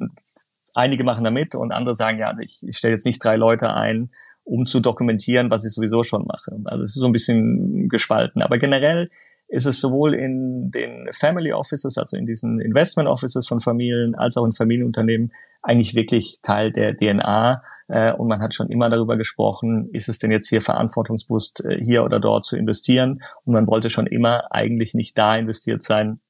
einige 0.74 1.04
machen 1.04 1.24
da 1.24 1.30
mit 1.30 1.54
und 1.54 1.72
andere 1.72 1.96
sagen, 1.96 2.18
ja, 2.18 2.28
also 2.28 2.42
ich, 2.42 2.60
ich 2.62 2.76
stelle 2.76 2.94
jetzt 2.94 3.06
nicht 3.06 3.22
drei 3.24 3.36
Leute 3.36 3.72
ein, 3.72 4.10
um 4.44 4.66
zu 4.66 4.80
dokumentieren, 4.80 5.50
was 5.50 5.64
ich 5.64 5.72
sowieso 5.72 6.02
schon 6.02 6.26
mache. 6.26 6.58
Also 6.64 6.82
es 6.82 6.90
ist 6.90 7.00
so 7.00 7.06
ein 7.06 7.12
bisschen 7.12 7.88
gespalten. 7.88 8.42
Aber 8.42 8.58
generell 8.58 9.08
ist 9.48 9.66
es 9.66 9.80
sowohl 9.80 10.14
in 10.14 10.70
den 10.70 11.08
Family 11.12 11.52
Offices, 11.52 11.98
also 11.98 12.16
in 12.16 12.26
diesen 12.26 12.60
Investment 12.60 13.08
Offices 13.08 13.46
von 13.46 13.60
Familien, 13.60 14.14
als 14.14 14.36
auch 14.36 14.44
in 14.44 14.52
Familienunternehmen 14.52 15.32
eigentlich 15.62 15.94
wirklich 15.94 16.38
Teil 16.42 16.72
der 16.72 16.96
DNA. 16.96 17.62
Äh, 17.92 18.14
und 18.14 18.26
man 18.26 18.40
hat 18.40 18.54
schon 18.54 18.70
immer 18.70 18.88
darüber 18.88 19.18
gesprochen, 19.18 19.90
ist 19.92 20.08
es 20.08 20.18
denn 20.18 20.30
jetzt 20.30 20.48
hier 20.48 20.62
verantwortungsbewusst, 20.62 21.62
äh, 21.66 21.78
hier 21.84 22.04
oder 22.04 22.20
dort 22.20 22.42
zu 22.42 22.56
investieren? 22.56 23.22
Und 23.44 23.52
man 23.52 23.66
wollte 23.66 23.90
schon 23.90 24.06
immer 24.06 24.50
eigentlich 24.50 24.94
nicht 24.94 25.18
da 25.18 25.36
investiert 25.36 25.82
sein, 25.82 26.20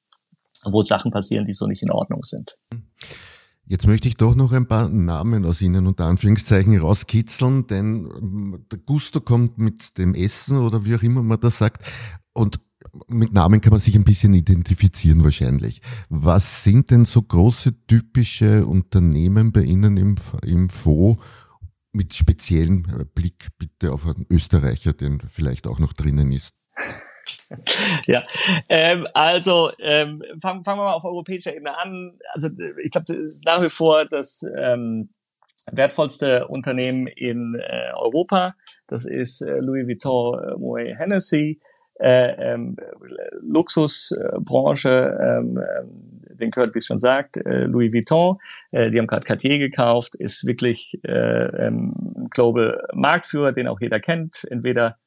wo 0.64 0.82
Sachen 0.82 1.12
passieren, 1.12 1.44
die 1.44 1.52
so 1.52 1.68
nicht 1.68 1.84
in 1.84 1.92
Ordnung 1.92 2.24
sind. 2.24 2.58
Jetzt 3.64 3.86
möchte 3.86 4.08
ich 4.08 4.16
doch 4.16 4.34
noch 4.34 4.50
ein 4.50 4.66
paar 4.66 4.88
Namen 4.88 5.44
aus 5.44 5.62
Ihnen 5.62 5.86
unter 5.86 6.06
Anführungszeichen 6.06 6.76
rauskitzeln, 6.80 7.68
denn 7.68 8.10
ähm, 8.10 8.66
der 8.72 8.80
Gusto 8.80 9.20
kommt 9.20 9.58
mit 9.58 9.96
dem 9.98 10.14
Essen 10.14 10.58
oder 10.58 10.84
wie 10.84 10.96
auch 10.96 11.02
immer 11.02 11.22
man 11.22 11.38
das 11.38 11.58
sagt. 11.58 11.84
Und 12.32 12.58
mit 13.06 13.32
Namen 13.32 13.60
kann 13.60 13.70
man 13.70 13.78
sich 13.78 13.94
ein 13.94 14.02
bisschen 14.02 14.34
identifizieren 14.34 15.22
wahrscheinlich. 15.22 15.80
Was 16.08 16.64
sind 16.64 16.90
denn 16.90 17.04
so 17.04 17.22
große 17.22 17.86
typische 17.86 18.66
Unternehmen 18.66 19.52
bei 19.52 19.62
Ihnen 19.62 19.96
im, 19.96 20.16
im 20.44 20.68
Fonds 20.68 21.22
mit 21.92 22.14
speziellem 22.14 22.86
äh, 23.00 23.04
Blick 23.04 23.48
bitte 23.58 23.92
auf 23.92 24.06
einen 24.06 24.26
Österreicher, 24.30 24.92
der 24.92 25.18
vielleicht 25.30 25.66
auch 25.66 25.78
noch 25.78 25.92
drinnen 25.92 26.32
ist? 26.32 26.54
ja, 28.06 28.24
ähm, 28.68 29.06
also 29.14 29.70
ähm, 29.78 30.22
fangen, 30.40 30.64
fangen 30.64 30.80
wir 30.80 30.84
mal 30.84 30.94
auf 30.94 31.04
europäischer 31.04 31.54
Ebene 31.54 31.76
an. 31.78 32.18
Also 32.32 32.48
ich 32.82 32.90
glaube, 32.90 33.04
das 33.06 33.16
ist 33.16 33.44
nach 33.44 33.62
wie 33.62 33.70
vor 33.70 34.06
das 34.06 34.44
ähm, 34.58 35.10
wertvollste 35.70 36.48
Unternehmen 36.48 37.06
in 37.06 37.54
äh, 37.54 37.92
Europa. 37.94 38.54
Das 38.88 39.04
ist 39.04 39.42
äh, 39.42 39.58
Louis 39.58 39.86
Vuitton 39.86 40.38
äh, 40.42 40.56
Moet 40.56 40.98
Hennessy 40.98 41.60
äh, 42.02 42.52
ähm, 42.52 42.76
Luxusbranche, 43.40 45.18
ähm, 45.20 45.58
ähm, 45.58 46.21
den 46.34 46.50
gehört, 46.50 46.74
wie 46.74 46.78
es 46.78 46.86
schon 46.86 46.98
sagt, 46.98 47.36
äh, 47.36 47.64
Louis 47.64 47.92
Vuitton. 47.92 48.38
Äh, 48.70 48.90
die 48.90 48.98
haben 48.98 49.06
gerade 49.06 49.26
Cartier 49.26 49.58
gekauft, 49.58 50.14
ist 50.14 50.46
wirklich 50.46 50.98
äh, 51.04 51.66
ähm, 51.66 52.28
Global 52.30 52.82
Marktführer, 52.94 53.52
den 53.52 53.68
auch 53.68 53.80
jeder 53.80 54.00
kennt, 54.00 54.46
entweder 54.50 54.98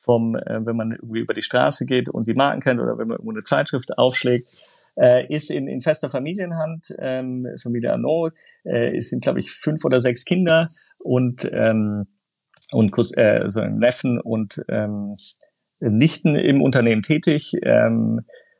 vom, 0.00 0.34
äh, 0.36 0.66
wenn 0.66 0.76
man 0.76 0.92
irgendwie 0.92 1.20
über 1.20 1.34
die 1.34 1.42
Straße 1.42 1.86
geht 1.86 2.08
und 2.08 2.26
die 2.26 2.34
Marken 2.34 2.60
kennt 2.60 2.80
oder 2.80 2.98
wenn 2.98 3.08
man 3.08 3.16
irgendwo 3.16 3.32
eine 3.32 3.42
Zeitschrift 3.42 3.96
aufschlägt. 3.98 4.48
Äh, 4.94 5.26
ist 5.34 5.50
in, 5.50 5.68
in 5.68 5.80
fester 5.80 6.10
Familienhand, 6.10 6.94
ähm, 6.98 7.46
Familie 7.62 7.92
Arnaud, 7.92 8.34
äh, 8.64 8.94
es 8.94 9.08
sind, 9.08 9.22
glaube 9.22 9.38
ich, 9.38 9.50
fünf 9.50 9.86
oder 9.86 10.00
sechs 10.00 10.26
Kinder 10.26 10.68
und 10.98 11.48
ähm, 11.50 12.06
und 12.72 12.94
äh, 13.16 13.44
so 13.48 13.64
Neffen 13.64 14.20
und 14.20 14.62
ähm, 14.68 15.16
Nichten 15.80 16.34
im 16.34 16.62
Unternehmen 16.62 17.02
tätig. 17.02 17.54
Ähm, 17.62 18.20
äh, 18.20 18.51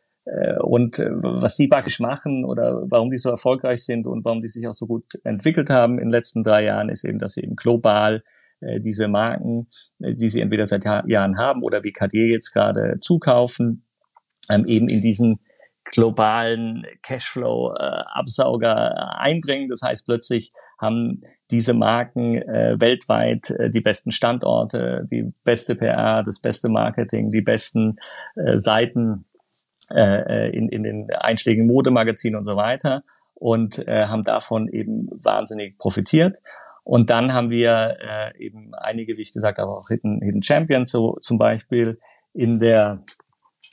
und 0.61 0.98
äh, 0.98 1.11
was 1.11 1.56
die 1.56 1.68
praktisch 1.68 2.00
machen 2.00 2.44
oder 2.44 2.82
warum 2.88 3.11
die 3.11 3.16
so 3.16 3.30
erfolgreich 3.30 3.85
sind 3.85 4.06
und 4.06 4.24
warum 4.24 4.40
die 4.40 4.48
sich 4.48 4.66
auch 4.68 4.72
so 4.72 4.87
gut 4.87 5.04
entwickelt 5.24 5.70
haben 5.70 5.98
in 5.98 6.06
den 6.06 6.12
letzten 6.12 6.42
drei 6.42 6.64
Jahren, 6.64 6.88
ist 6.88 7.04
eben, 7.04 7.18
dass 7.18 7.35
sie 7.35 7.42
eben 7.42 7.56
global 7.56 8.22
äh, 8.61 8.80
diese 8.80 9.08
Marken, 9.08 9.68
äh, 10.00 10.14
die 10.14 10.28
sie 10.28 10.40
entweder 10.40 10.66
seit 10.66 10.85
Jahren 10.85 11.38
haben 11.38 11.62
oder 11.62 11.82
wie 11.82 11.92
Cartier 11.92 12.26
jetzt 12.26 12.52
gerade 12.52 12.98
zukaufen, 13.00 13.87
ähm, 14.48 14.66
eben 14.66 14.88
in 14.88 15.00
diesen 15.00 15.40
globalen 15.85 16.87
Cashflow-Absauger 17.02 18.92
äh, 18.92 19.18
einbringen. 19.18 19.68
Das 19.68 19.82
heißt, 19.82 20.06
plötzlich 20.06 20.50
haben 20.80 21.22
diese 21.50 21.74
Marken 21.74 22.37
äh, 22.37 22.76
weltweit 22.78 23.50
äh, 23.50 23.68
die 23.68 23.80
besten 23.80 24.12
Standorte, 24.12 25.06
die 25.11 25.32
beste 25.44 25.74
PR, 25.74 26.22
das 26.22 26.40
beste 26.40 26.68
Marketing, 26.68 27.30
die 27.30 27.42
besten 27.42 27.96
äh, 28.37 28.58
Seiten 28.58 29.26
äh, 29.90 30.50
in, 30.56 30.68
in 30.68 30.82
den 30.82 31.10
einschlägigen 31.10 31.66
Modemagazinen 31.66 32.38
und 32.38 32.44
so 32.44 32.56
weiter 32.56 33.02
und 33.34 33.86
äh, 33.88 34.06
haben 34.06 34.22
davon 34.22 34.68
eben 34.68 35.08
wahnsinnig 35.12 35.78
profitiert. 35.78 36.38
Und 36.84 37.10
dann 37.10 37.32
haben 37.32 37.50
wir 37.50 37.96
äh, 38.00 38.44
eben 38.44 38.74
einige, 38.74 39.16
wie 39.16 39.22
ich 39.22 39.32
gesagt 39.32 39.58
habe, 39.58 39.70
auch 39.70 39.88
Hidden, 39.88 40.20
Hidden 40.22 40.42
Champions, 40.42 40.90
so 40.90 41.16
zum 41.20 41.38
Beispiel 41.38 41.98
in 42.32 42.58
der 42.58 43.02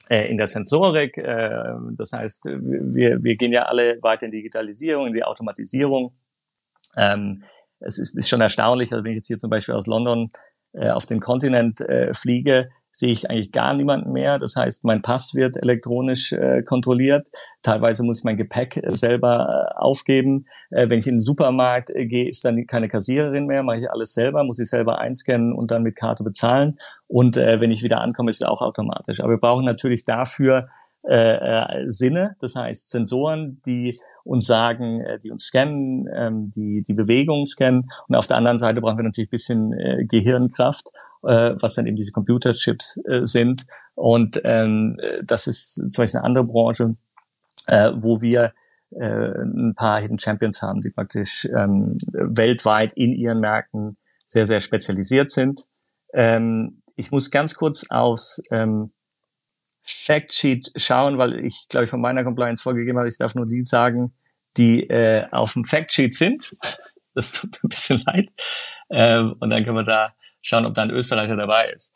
äh, 0.09 0.29
in 0.29 0.37
der 0.37 0.47
Sensorik. 0.47 1.17
Äh, 1.17 1.49
das 1.97 2.13
heißt, 2.13 2.45
wir, 2.45 3.23
wir 3.23 3.35
gehen 3.35 3.51
ja 3.51 3.63
alle 3.63 3.97
weiter 4.01 4.25
in 4.25 4.31
Digitalisierung, 4.31 5.07
in 5.07 5.13
die 5.13 5.23
Automatisierung. 5.23 6.13
Ähm, 6.95 7.43
es 7.79 7.97
ist, 7.97 8.17
ist 8.17 8.29
schon 8.29 8.41
erstaunlich, 8.41 8.91
also 8.91 9.03
wenn 9.03 9.11
ich 9.11 9.17
jetzt 9.17 9.27
hier 9.27 9.37
zum 9.37 9.49
Beispiel 9.49 9.75
aus 9.75 9.87
London 9.87 10.31
äh, 10.73 10.89
auf 10.89 11.05
den 11.05 11.19
Kontinent 11.19 11.81
äh, 11.81 12.13
fliege, 12.13 12.69
sehe 12.99 13.13
ich 13.13 13.29
eigentlich 13.29 13.53
gar 13.53 13.73
niemanden 13.73 14.11
mehr. 14.11 14.39
Das 14.39 14.57
heißt, 14.57 14.83
mein 14.83 15.01
Pass 15.01 15.33
wird 15.33 15.55
elektronisch 15.55 16.33
äh, 16.33 16.63
kontrolliert. 16.63 17.29
Teilweise 17.63 18.03
muss 18.03 18.19
ich 18.19 18.23
mein 18.25 18.35
Gepäck 18.35 18.75
äh, 18.75 18.93
selber 18.93 19.47
äh, 19.47 19.79
aufgeben. 19.79 20.45
Äh, 20.69 20.89
wenn 20.89 20.99
ich 20.99 21.07
in 21.07 21.13
den 21.13 21.19
Supermarkt 21.19 21.91
äh, 21.91 22.05
gehe, 22.05 22.27
ist 22.27 22.43
dann 22.43 22.65
keine 22.67 22.89
Kassiererin 22.89 23.45
mehr, 23.45 23.63
mache 23.63 23.79
ich 23.79 23.89
alles 23.89 24.13
selber, 24.13 24.43
muss 24.43 24.59
ich 24.59 24.69
selber 24.69 24.99
einscannen 24.99 25.53
und 25.53 25.71
dann 25.71 25.83
mit 25.83 25.95
Karte 25.95 26.25
bezahlen. 26.25 26.77
Und 27.07 27.37
äh, 27.37 27.61
wenn 27.61 27.71
ich 27.71 27.83
wieder 27.83 28.01
ankomme, 28.01 28.31
ist 28.31 28.41
es 28.41 28.47
auch 28.47 28.61
automatisch. 28.61 29.21
Aber 29.21 29.31
wir 29.31 29.39
brauchen 29.39 29.65
natürlich 29.65 30.03
dafür 30.03 30.67
Sinne, 31.87 32.35
das 32.41 32.55
heißt 32.55 32.89
Sensoren, 32.89 33.61
die 33.65 33.97
uns 34.25 34.45
sagen, 34.45 35.01
die 35.23 35.31
uns 35.31 35.45
scannen, 35.45 36.09
ähm, 36.13 36.49
die 36.53 36.83
die 36.85 36.93
Bewegung 36.93 37.45
scannen. 37.45 37.89
Und 38.09 38.15
auf 38.15 38.27
der 38.27 38.35
anderen 38.35 38.59
Seite 38.59 38.81
brauchen 38.81 38.97
wir 38.97 39.05
natürlich 39.05 39.29
ein 39.29 39.31
bisschen 39.31 40.07
Gehirnkraft, 40.09 40.91
äh, 41.23 41.55
was 41.59 41.75
dann 41.75 41.85
eben 41.85 41.95
diese 41.95 42.11
Computerchips 42.11 42.99
äh, 43.05 43.25
sind. 43.25 43.65
Und 43.95 44.41
ähm, 44.43 44.97
das 45.23 45.47
ist 45.47 45.73
zum 45.91 46.03
Beispiel 46.03 46.19
eine 46.19 46.25
andere 46.25 46.45
Branche, 46.45 46.95
äh, 47.67 47.91
wo 47.95 48.21
wir 48.21 48.53
äh, 48.91 49.43
ein 49.43 49.73
paar 49.75 49.99
Hidden 49.99 50.19
Champions 50.19 50.61
haben, 50.61 50.81
die 50.81 50.89
praktisch 50.89 51.45
ähm, 51.45 51.97
weltweit 52.11 52.93
in 52.93 53.13
ihren 53.13 53.39
Märkten 53.39 53.97
sehr, 54.25 54.47
sehr 54.47 54.59
spezialisiert 54.59 55.31
sind. 55.31 55.65
Ähm, 56.13 56.81
ich 56.95 57.11
muss 57.11 57.31
ganz 57.31 57.55
kurz 57.55 57.85
aufs 57.89 58.41
ähm, 58.51 58.91
Factsheet 59.81 60.71
schauen, 60.75 61.17
weil 61.17 61.45
ich, 61.45 61.67
glaube 61.69 61.85
ich, 61.85 61.89
von 61.89 62.01
meiner 62.01 62.23
Compliance 62.23 62.61
vorgegeben 62.61 62.97
habe, 62.97 63.09
ich 63.09 63.17
darf 63.17 63.35
nur 63.35 63.45
die 63.45 63.65
sagen, 63.65 64.13
die 64.57 64.89
äh, 64.89 65.25
auf 65.31 65.53
dem 65.53 65.65
Factsheet 65.65 66.13
sind. 66.13 66.51
Das 67.15 67.33
tut 67.33 67.51
mir 67.51 67.59
ein 67.63 67.69
bisschen 67.69 68.01
leid. 68.05 68.29
Ähm, 68.91 69.35
und 69.39 69.49
dann 69.49 69.65
können 69.65 69.75
wir 69.75 69.83
da 69.83 70.13
schauen, 70.41 70.65
ob 70.65 70.73
da 70.73 70.83
ein 70.83 70.91
Österreicher 70.91 71.35
dabei 71.35 71.71
ist. 71.71 71.93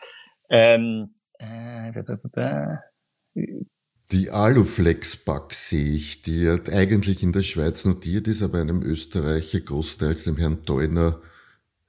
Ähm, 0.49 1.15
äh, 1.39 1.91
die 4.11 4.29
Aluflex-Bug 4.29 5.53
sehe 5.53 5.95
ich, 5.95 6.21
die 6.21 6.47
eigentlich 6.71 7.23
in 7.23 7.31
der 7.31 7.41
Schweiz 7.41 7.85
notiert 7.85 8.27
ist, 8.27 8.43
aber 8.43 8.59
einem 8.59 8.83
Österreicher 8.83 9.59
großteils 9.59 10.25
dem 10.25 10.37
Herrn 10.37 10.63
Deuner 10.65 11.21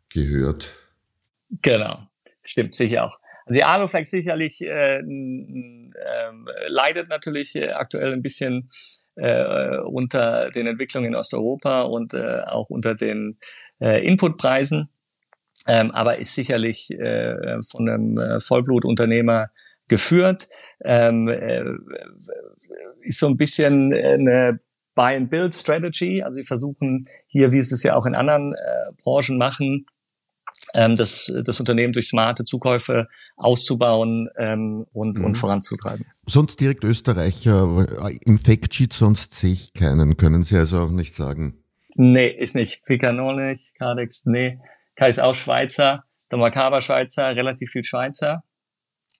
gehört. 0.09 0.71
Genau, 1.62 1.99
stimmt 2.43 2.75
sicher 2.75 3.05
auch. 3.05 3.19
Also 3.47 3.59
die 3.59 3.64
Aluflex 3.64 4.11
sicherlich 4.11 4.62
äh, 4.62 5.01
äh, 5.01 6.33
leidet 6.69 7.09
natürlich 7.11 7.55
äh, 7.57 7.71
aktuell 7.71 8.14
ein 8.14 8.23
bisschen 8.23 8.71
äh, 9.17 9.79
unter 9.79 10.51
den 10.51 10.67
Entwicklungen 10.67 11.09
in 11.09 11.14
Osteuropa 11.14 11.83
und 11.83 12.14
äh, 12.14 12.40
auch 12.47 12.71
unter 12.71 12.95
den 12.95 13.38
äh, 13.81 14.05
Inputpreisen, 14.07 14.88
ähm, 15.66 15.90
aber 15.90 16.18
ist 16.18 16.35
sicherlich 16.35 16.90
äh, 16.90 17.62
von 17.62 17.88
einem 17.88 18.18
äh, 18.18 18.40
Vollblutunternehmer 18.40 19.48
geführt, 19.88 20.48
ähm, 20.85 21.29
äh, 21.29 21.64
ist 23.03 23.18
so 23.18 23.29
ein 23.29 23.37
bisschen 23.37 23.92
eine 23.92 24.61
Buy-and-Build-Strategy. 24.94 26.22
Also 26.22 26.38
sie 26.38 26.44
versuchen 26.44 27.07
hier, 27.29 27.53
wie 27.53 27.61
sie 27.61 27.74
es 27.74 27.83
ja 27.83 27.94
auch 27.94 28.07
in 28.07 28.14
anderen 28.14 28.53
äh, 28.53 28.92
Branchen 29.03 29.37
machen, 29.37 29.87
ähm, 30.74 30.94
das, 30.94 31.33
das 31.44 31.61
Unternehmen 31.61 31.92
durch 31.92 32.09
smarte 32.09 32.44
Zukäufe 32.44 33.09
auszubauen 33.37 34.29
ähm, 34.37 34.87
und, 34.92 35.18
mhm. 35.18 35.24
und 35.24 35.37
voranzutreiben. 35.37 36.07
Sonst 36.27 36.61
direkt 36.61 36.85
Österreicher, 36.85 37.87
im 38.24 38.38
Factsheet 38.38 38.92
sonst 38.92 39.33
sehe 39.33 39.53
ich 39.53 39.72
keinen, 39.74 40.16
können 40.16 40.42
Sie 40.44 40.57
also 40.57 40.81
auch 40.81 40.90
nicht 40.90 41.14
sagen. 41.14 41.59
Nee, 41.96 42.29
ist 42.29 42.55
nicht. 42.55 42.85
Picano 42.87 43.33
nicht, 43.33 43.74
Cardex, 43.77 44.27
nee. 44.27 44.59
Kai 44.96 45.11
ist 45.11 45.20
auch 45.20 45.35
Schweizer, 45.35 46.04
der 46.30 46.38
Makaber 46.38 46.80
Schweizer, 46.80 47.35
relativ 47.37 47.70
viel 47.70 47.85
Schweizer. 47.85 48.42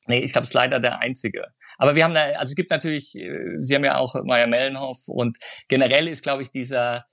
Nee, 0.07 0.21
ich 0.21 0.33
glaube, 0.33 0.45
es 0.45 0.51
ist 0.51 0.55
leider 0.55 0.81
der 0.81 0.99
einzige. 1.01 1.47
Aber 1.79 1.95
wir 1.95 2.05
haben 2.05 2.15
da, 2.15 2.23
also 2.39 2.53
es 2.53 2.55
gibt 2.55 2.71
natürlich, 2.71 3.15
äh, 3.17 3.57
Sie 3.59 3.75
haben 3.75 3.85
ja 3.85 3.99
auch 3.99 4.15
Meier 4.25 4.47
Mellenhoff 4.47 5.09
und 5.09 5.39
generell 5.69 6.09
ist, 6.09 6.23
glaube 6.23 6.43
ich, 6.43 6.51
dieser 6.51 7.07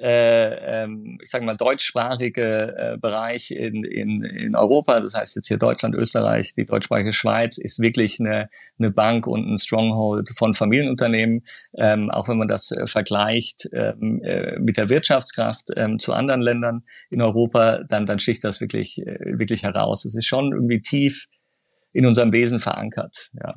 äh, 0.00 0.84
ähm, 0.84 1.18
ich 1.22 1.30
sage 1.30 1.44
mal, 1.44 1.56
deutschsprachige 1.56 2.74
äh, 2.76 2.98
Bereich 2.98 3.50
in, 3.50 3.84
in, 3.84 4.22
in 4.22 4.54
Europa, 4.54 5.00
das 5.00 5.14
heißt 5.14 5.36
jetzt 5.36 5.48
hier 5.48 5.58
Deutschland, 5.58 5.94
Österreich, 5.94 6.54
die 6.54 6.64
deutschsprachige 6.64 7.12
Schweiz, 7.12 7.58
ist 7.58 7.80
wirklich 7.80 8.20
eine, 8.20 8.48
eine 8.78 8.90
Bank 8.90 9.26
und 9.26 9.50
ein 9.50 9.58
Stronghold 9.58 10.28
von 10.30 10.54
Familienunternehmen. 10.54 11.44
Ähm, 11.76 12.10
auch 12.10 12.28
wenn 12.28 12.38
man 12.38 12.48
das 12.48 12.70
äh, 12.70 12.86
vergleicht 12.86 13.68
ähm, 13.72 14.22
äh, 14.22 14.58
mit 14.60 14.76
der 14.76 14.88
Wirtschaftskraft 14.88 15.70
ähm, 15.76 15.98
zu 15.98 16.12
anderen 16.12 16.42
Ländern 16.42 16.84
in 17.10 17.20
Europa, 17.20 17.82
dann, 17.88 18.06
dann 18.06 18.20
sticht 18.20 18.44
das 18.44 18.60
wirklich, 18.60 19.04
äh, 19.04 19.38
wirklich 19.38 19.64
heraus. 19.64 20.04
Es 20.04 20.14
ist 20.14 20.26
schon 20.26 20.52
irgendwie 20.52 20.80
tief 20.80 21.26
in 21.92 22.06
unserem 22.06 22.32
Wesen 22.32 22.60
verankert. 22.60 23.30
Ja 23.32 23.54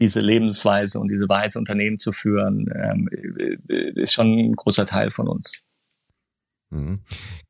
diese 0.00 0.20
Lebensweise 0.20 0.98
und 0.98 1.12
diese 1.12 1.28
Weise 1.28 1.60
Unternehmen 1.60 1.98
zu 1.98 2.10
führen, 2.10 2.66
ähm, 2.74 3.08
äh, 3.68 4.00
ist 4.00 4.14
schon 4.14 4.36
ein 4.36 4.54
großer 4.54 4.84
Teil 4.84 5.10
von 5.10 5.28
uns. 5.28 5.62
Mhm. 6.72 7.00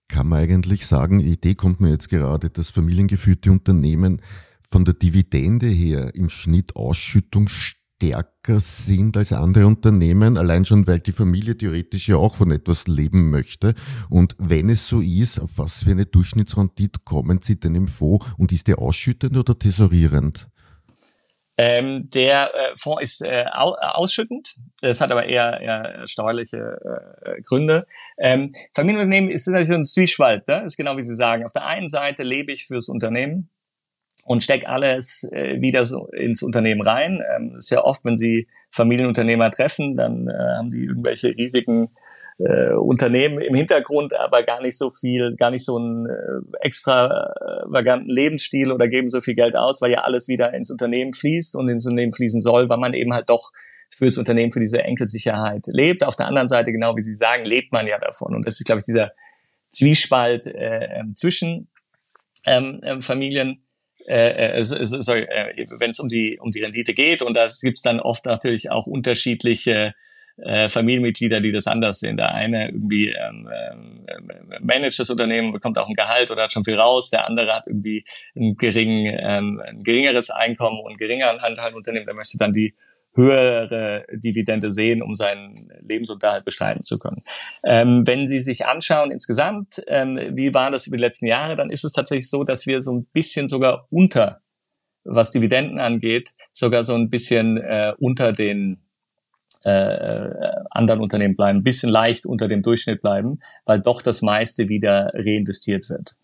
Kann 0.08 0.28
man 0.28 0.40
eigentlich 0.40 0.86
sagen, 0.86 1.20
Idee 1.20 1.54
kommt 1.54 1.80
mir 1.80 1.90
jetzt 1.90 2.08
gerade, 2.08 2.50
dass 2.50 2.70
familiengeführte 2.70 3.50
Unternehmen 3.50 4.20
von 4.68 4.84
der 4.84 4.94
Dividende 4.94 5.66
her 5.68 6.14
im 6.14 6.28
Schnitt 6.28 6.76
ausschüttungsstärker 6.76 8.58
sind 8.58 9.16
als 9.16 9.32
andere 9.32 9.66
Unternehmen, 9.66 10.36
allein 10.36 10.64
schon, 10.64 10.86
weil 10.86 10.98
die 10.98 11.12
Familie 11.12 11.56
theoretisch 11.56 12.08
ja 12.08 12.16
auch 12.16 12.34
von 12.34 12.50
etwas 12.50 12.88
leben 12.88 13.30
möchte. 13.30 13.74
Und 14.10 14.34
wenn 14.38 14.68
es 14.68 14.88
so 14.88 15.00
ist, 15.00 15.40
auf 15.40 15.56
was 15.56 15.84
für 15.84 15.92
eine 15.92 16.06
Durchschnittsrendite 16.06 17.00
kommen 17.04 17.40
Sie 17.42 17.60
denn 17.60 17.74
im 17.74 17.88
Fonds 17.88 18.26
und 18.36 18.50
ist 18.50 18.66
der 18.66 18.80
ausschüttend 18.80 19.36
oder 19.36 19.58
tesorierend? 19.58 20.48
Ähm, 21.64 22.10
der 22.10 22.52
äh, 22.52 22.76
Fonds 22.76 23.02
ist 23.02 23.20
äh, 23.20 23.44
au 23.52 23.74
ausschüttend. 23.74 24.52
Das 24.80 25.00
hat 25.00 25.12
aber 25.12 25.26
eher, 25.26 25.60
eher 25.60 26.08
steuerliche 26.08 26.80
äh, 27.24 27.40
Gründe. 27.42 27.86
Ähm, 28.18 28.50
Familienunternehmen 28.74 29.30
ist 29.30 29.46
natürlich 29.46 29.68
so 29.68 29.74
ein 29.74 29.84
Zwiespalt. 29.84 30.48
Ne? 30.48 30.64
Ist 30.64 30.76
genau 30.76 30.96
wie 30.96 31.04
Sie 31.04 31.14
sagen. 31.14 31.44
Auf 31.44 31.52
der 31.52 31.64
einen 31.64 31.88
Seite 31.88 32.24
lebe 32.24 32.50
ich 32.50 32.66
fürs 32.66 32.88
Unternehmen 32.88 33.48
und 34.24 34.42
stecke 34.42 34.68
alles 34.68 35.22
äh, 35.30 35.60
wieder 35.60 35.86
so 35.86 36.08
ins 36.08 36.42
Unternehmen 36.42 36.82
rein. 36.82 37.22
Ähm, 37.36 37.54
ist 37.58 37.70
ja 37.70 37.84
oft, 37.84 38.04
wenn 38.04 38.16
Sie 38.16 38.48
Familienunternehmer 38.72 39.52
treffen, 39.52 39.94
dann 39.94 40.26
äh, 40.26 40.32
haben 40.32 40.68
die 40.68 40.82
irgendwelche 40.82 41.28
riesigen 41.28 41.90
äh, 42.44 42.74
Unternehmen 42.74 43.40
im 43.40 43.54
Hintergrund, 43.54 44.14
aber 44.14 44.42
gar 44.42 44.60
nicht 44.60 44.76
so 44.76 44.90
viel, 44.90 45.36
gar 45.36 45.50
nicht 45.50 45.64
so 45.64 45.76
einen 45.76 46.06
äh, 46.06 46.56
extravaganten 46.60 48.10
Lebensstil 48.10 48.72
oder 48.72 48.88
geben 48.88 49.10
so 49.10 49.20
viel 49.20 49.34
Geld 49.34 49.56
aus, 49.56 49.80
weil 49.80 49.92
ja 49.92 50.00
alles 50.00 50.28
wieder 50.28 50.52
ins 50.54 50.70
Unternehmen 50.70 51.12
fließt 51.12 51.54
und 51.56 51.68
ins 51.68 51.86
Unternehmen 51.86 52.12
fließen 52.12 52.40
soll, 52.40 52.68
weil 52.68 52.78
man 52.78 52.94
eben 52.94 53.12
halt 53.12 53.30
doch 53.30 53.52
fürs 53.94 54.18
Unternehmen, 54.18 54.52
für 54.52 54.60
diese 54.60 54.82
Enkelsicherheit 54.82 55.66
lebt. 55.66 56.02
Auf 56.02 56.16
der 56.16 56.26
anderen 56.26 56.48
Seite, 56.48 56.72
genau 56.72 56.96
wie 56.96 57.02
Sie 57.02 57.14
sagen, 57.14 57.44
lebt 57.44 57.72
man 57.72 57.86
ja 57.86 57.98
davon. 57.98 58.34
Und 58.34 58.46
das 58.46 58.58
ist, 58.58 58.66
glaube 58.66 58.80
ich, 58.80 58.86
dieser 58.86 59.12
Zwiespalt 59.70 60.46
äh, 60.46 60.98
ähm, 60.98 61.14
zwischen 61.14 61.68
ähm, 62.46 62.80
ähm, 62.82 63.02
Familien, 63.02 63.64
äh, 64.08 64.60
äh, 64.60 64.64
sorry, 64.64 65.22
äh, 65.22 65.66
wenn 65.78 65.90
es 65.90 66.00
um 66.00 66.08
die 66.08 66.38
um 66.40 66.50
die 66.50 66.62
Rendite 66.62 66.94
geht. 66.94 67.22
Und 67.22 67.36
da 67.36 67.46
gibt's 67.60 67.82
dann 67.82 68.00
oft 68.00 68.26
natürlich 68.26 68.70
auch 68.70 68.86
unterschiedliche 68.86 69.94
äh, 70.42 70.68
Familienmitglieder, 70.68 71.40
die 71.40 71.52
das 71.52 71.66
anders 71.66 72.00
sehen. 72.00 72.16
Der 72.16 72.34
eine 72.34 72.68
irgendwie 72.68 73.08
ähm, 73.08 73.48
ähm, 73.48 74.06
managt 74.60 74.98
das 74.98 75.10
Unternehmen, 75.10 75.52
bekommt 75.52 75.78
auch 75.78 75.88
ein 75.88 75.94
Gehalt 75.94 76.30
oder 76.30 76.44
hat 76.44 76.52
schon 76.52 76.64
viel 76.64 76.78
raus. 76.78 77.10
Der 77.10 77.28
andere 77.28 77.54
hat 77.54 77.66
irgendwie 77.66 78.04
ein, 78.36 78.56
gering, 78.56 79.06
ähm, 79.06 79.62
ein 79.64 79.78
geringeres 79.78 80.30
Einkommen 80.30 80.80
und 80.80 80.98
geringeren 80.98 81.38
Anteil 81.38 81.70
im 81.70 81.76
Unternehmen. 81.76 82.06
Der 82.06 82.14
möchte 82.14 82.38
dann 82.38 82.52
die 82.52 82.74
höhere 83.14 84.04
Dividende 84.12 84.72
sehen, 84.72 85.02
um 85.02 85.14
seinen 85.14 85.54
Lebensunterhalt 85.86 86.44
bestreiten 86.44 86.82
zu 86.82 86.96
können. 86.96 87.18
Ähm, 87.64 88.06
wenn 88.06 88.26
Sie 88.26 88.40
sich 88.40 88.66
anschauen 88.66 89.10
insgesamt, 89.10 89.82
ähm, 89.86 90.18
wie 90.34 90.54
war 90.54 90.70
das 90.70 90.86
über 90.86 90.96
die 90.96 91.02
letzten 91.02 91.26
Jahre, 91.26 91.54
dann 91.54 91.70
ist 91.70 91.84
es 91.84 91.92
tatsächlich 91.92 92.30
so, 92.30 92.42
dass 92.42 92.66
wir 92.66 92.82
so 92.82 92.92
ein 92.92 93.04
bisschen 93.12 93.48
sogar 93.48 93.86
unter, 93.90 94.40
was 95.04 95.30
Dividenden 95.30 95.78
angeht, 95.78 96.30
sogar 96.54 96.84
so 96.84 96.94
ein 96.94 97.10
bisschen 97.10 97.58
äh, 97.58 97.92
unter 97.98 98.32
den 98.32 98.82
äh, 99.64 100.30
anderen 100.70 101.00
Unternehmen 101.00 101.36
bleiben, 101.36 101.58
ein 101.60 101.62
bisschen 101.62 101.90
leicht 101.90 102.26
unter 102.26 102.48
dem 102.48 102.62
Durchschnitt 102.62 103.02
bleiben, 103.02 103.40
weil 103.64 103.80
doch 103.80 104.02
das 104.02 104.22
meiste 104.22 104.68
wieder 104.68 105.12
reinvestiert 105.14 105.88
wird. 105.88 106.16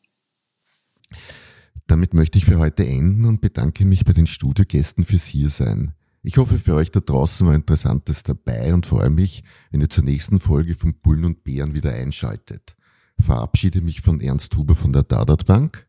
Damit 1.86 2.12
möchte 2.12 2.38
ich 2.38 2.44
für 2.44 2.58
heute 2.58 2.84
enden 2.84 3.24
und 3.24 3.40
bedanke 3.40 3.84
mich 3.84 4.04
bei 4.04 4.12
den 4.12 4.26
Studiogästen 4.26 5.04
fürs 5.04 5.24
Hiersein. 5.24 5.94
Ich 6.22 6.36
hoffe, 6.36 6.58
für 6.58 6.74
euch 6.74 6.90
da 6.90 7.00
draußen 7.00 7.46
war 7.46 7.54
Interessantes 7.54 8.22
dabei 8.22 8.74
und 8.74 8.84
freue 8.84 9.08
mich, 9.08 9.42
wenn 9.70 9.80
ihr 9.80 9.88
zur 9.88 10.04
nächsten 10.04 10.40
Folge 10.40 10.74
von 10.74 10.94
Bullen 11.00 11.24
und 11.24 11.44
Bären 11.44 11.74
wieder 11.74 11.92
einschaltet. 11.92 12.76
Verabschiede 13.18 13.80
mich 13.80 14.02
von 14.02 14.20
Ernst 14.20 14.54
Huber 14.56 14.74
von 14.74 14.92
der 14.92 15.04
Dadat 15.04 15.46
Bank. 15.46 15.86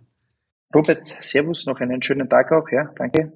Robert, 0.73 1.17
Servus, 1.21 1.65
noch 1.65 1.79
einen 1.79 2.01
schönen 2.01 2.29
Tag 2.29 2.51
auch, 2.51 2.69
ja, 2.71 2.91
danke. 2.95 3.33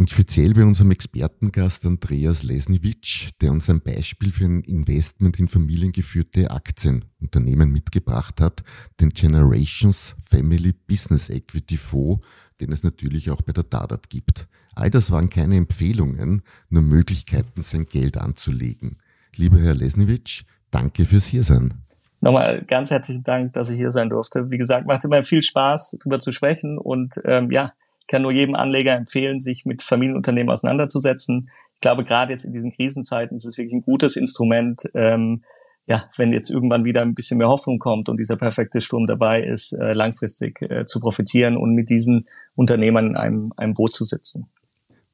Und 0.00 0.08
speziell 0.08 0.54
bei 0.54 0.64
unserem 0.64 0.92
Expertengast 0.92 1.84
Andreas 1.84 2.42
Lesniewicz, 2.42 3.32
der 3.42 3.52
uns 3.52 3.68
ein 3.68 3.82
Beispiel 3.82 4.32
für 4.32 4.46
ein 4.46 4.62
Investment 4.62 5.38
in 5.38 5.46
familiengeführte 5.46 6.50
Aktienunternehmen 6.50 7.70
mitgebracht 7.70 8.40
hat, 8.40 8.62
den 8.98 9.10
Generations 9.10 10.16
Family 10.26 10.72
Business 10.72 11.28
Equity 11.28 11.76
Fonds, 11.76 12.26
den 12.62 12.72
es 12.72 12.82
natürlich 12.82 13.30
auch 13.30 13.42
bei 13.42 13.52
der 13.52 13.64
Dadat 13.64 14.08
gibt. 14.08 14.48
All 14.74 14.88
das 14.88 15.10
waren 15.10 15.28
keine 15.28 15.56
Empfehlungen, 15.56 16.44
nur 16.70 16.82
Möglichkeiten, 16.82 17.60
sein 17.60 17.84
Geld 17.84 18.16
anzulegen. 18.16 18.96
Lieber 19.36 19.58
Herr 19.58 19.74
Lesniewicz, 19.74 20.44
danke 20.70 21.04
fürs 21.04 21.26
Hiersein. 21.26 21.74
Nochmal 22.22 22.64
ganz 22.64 22.90
herzlichen 22.90 23.22
Dank, 23.22 23.52
dass 23.52 23.68
ich 23.68 23.76
hier 23.76 23.90
sein 23.90 24.08
durfte. 24.08 24.50
Wie 24.50 24.56
gesagt, 24.56 24.86
macht 24.86 25.04
immer 25.04 25.22
viel 25.24 25.42
Spaß, 25.42 25.98
darüber 26.00 26.20
zu 26.20 26.32
sprechen 26.32 26.78
und 26.78 27.20
ähm, 27.26 27.50
ja, 27.50 27.74
kann 28.08 28.22
nur 28.22 28.32
jedem 28.32 28.54
Anleger 28.54 28.94
empfehlen, 28.94 29.40
sich 29.40 29.64
mit 29.64 29.82
Familienunternehmen 29.82 30.50
auseinanderzusetzen. 30.50 31.48
Ich 31.74 31.80
glaube, 31.80 32.04
gerade 32.04 32.32
jetzt 32.32 32.44
in 32.44 32.52
diesen 32.52 32.70
Krisenzeiten 32.70 33.34
ist 33.34 33.44
es 33.44 33.56
wirklich 33.56 33.74
ein 33.74 33.82
gutes 33.82 34.16
Instrument, 34.16 34.82
ähm, 34.94 35.42
ja, 35.86 36.04
wenn 36.16 36.32
jetzt 36.32 36.50
irgendwann 36.50 36.84
wieder 36.84 37.02
ein 37.02 37.14
bisschen 37.14 37.38
mehr 37.38 37.48
Hoffnung 37.48 37.78
kommt 37.78 38.08
und 38.08 38.18
dieser 38.18 38.36
perfekte 38.36 38.80
Sturm 38.80 39.06
dabei 39.06 39.42
ist, 39.42 39.72
äh, 39.72 39.92
langfristig 39.92 40.62
äh, 40.62 40.84
zu 40.84 41.00
profitieren 41.00 41.56
und 41.56 41.74
mit 41.74 41.90
diesen 41.90 42.28
Unternehmern 42.54 43.08
in 43.08 43.16
einem, 43.16 43.52
einem 43.56 43.74
Boot 43.74 43.92
zu 43.92 44.04
sitzen. 44.04 44.50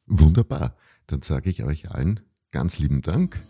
Wunderbar. 0.06 0.76
Dann 1.06 1.22
sage 1.22 1.48
ich 1.50 1.64
euch 1.64 1.90
allen 1.90 2.20
ganz 2.50 2.78
lieben 2.78 3.00
Dank 3.00 3.40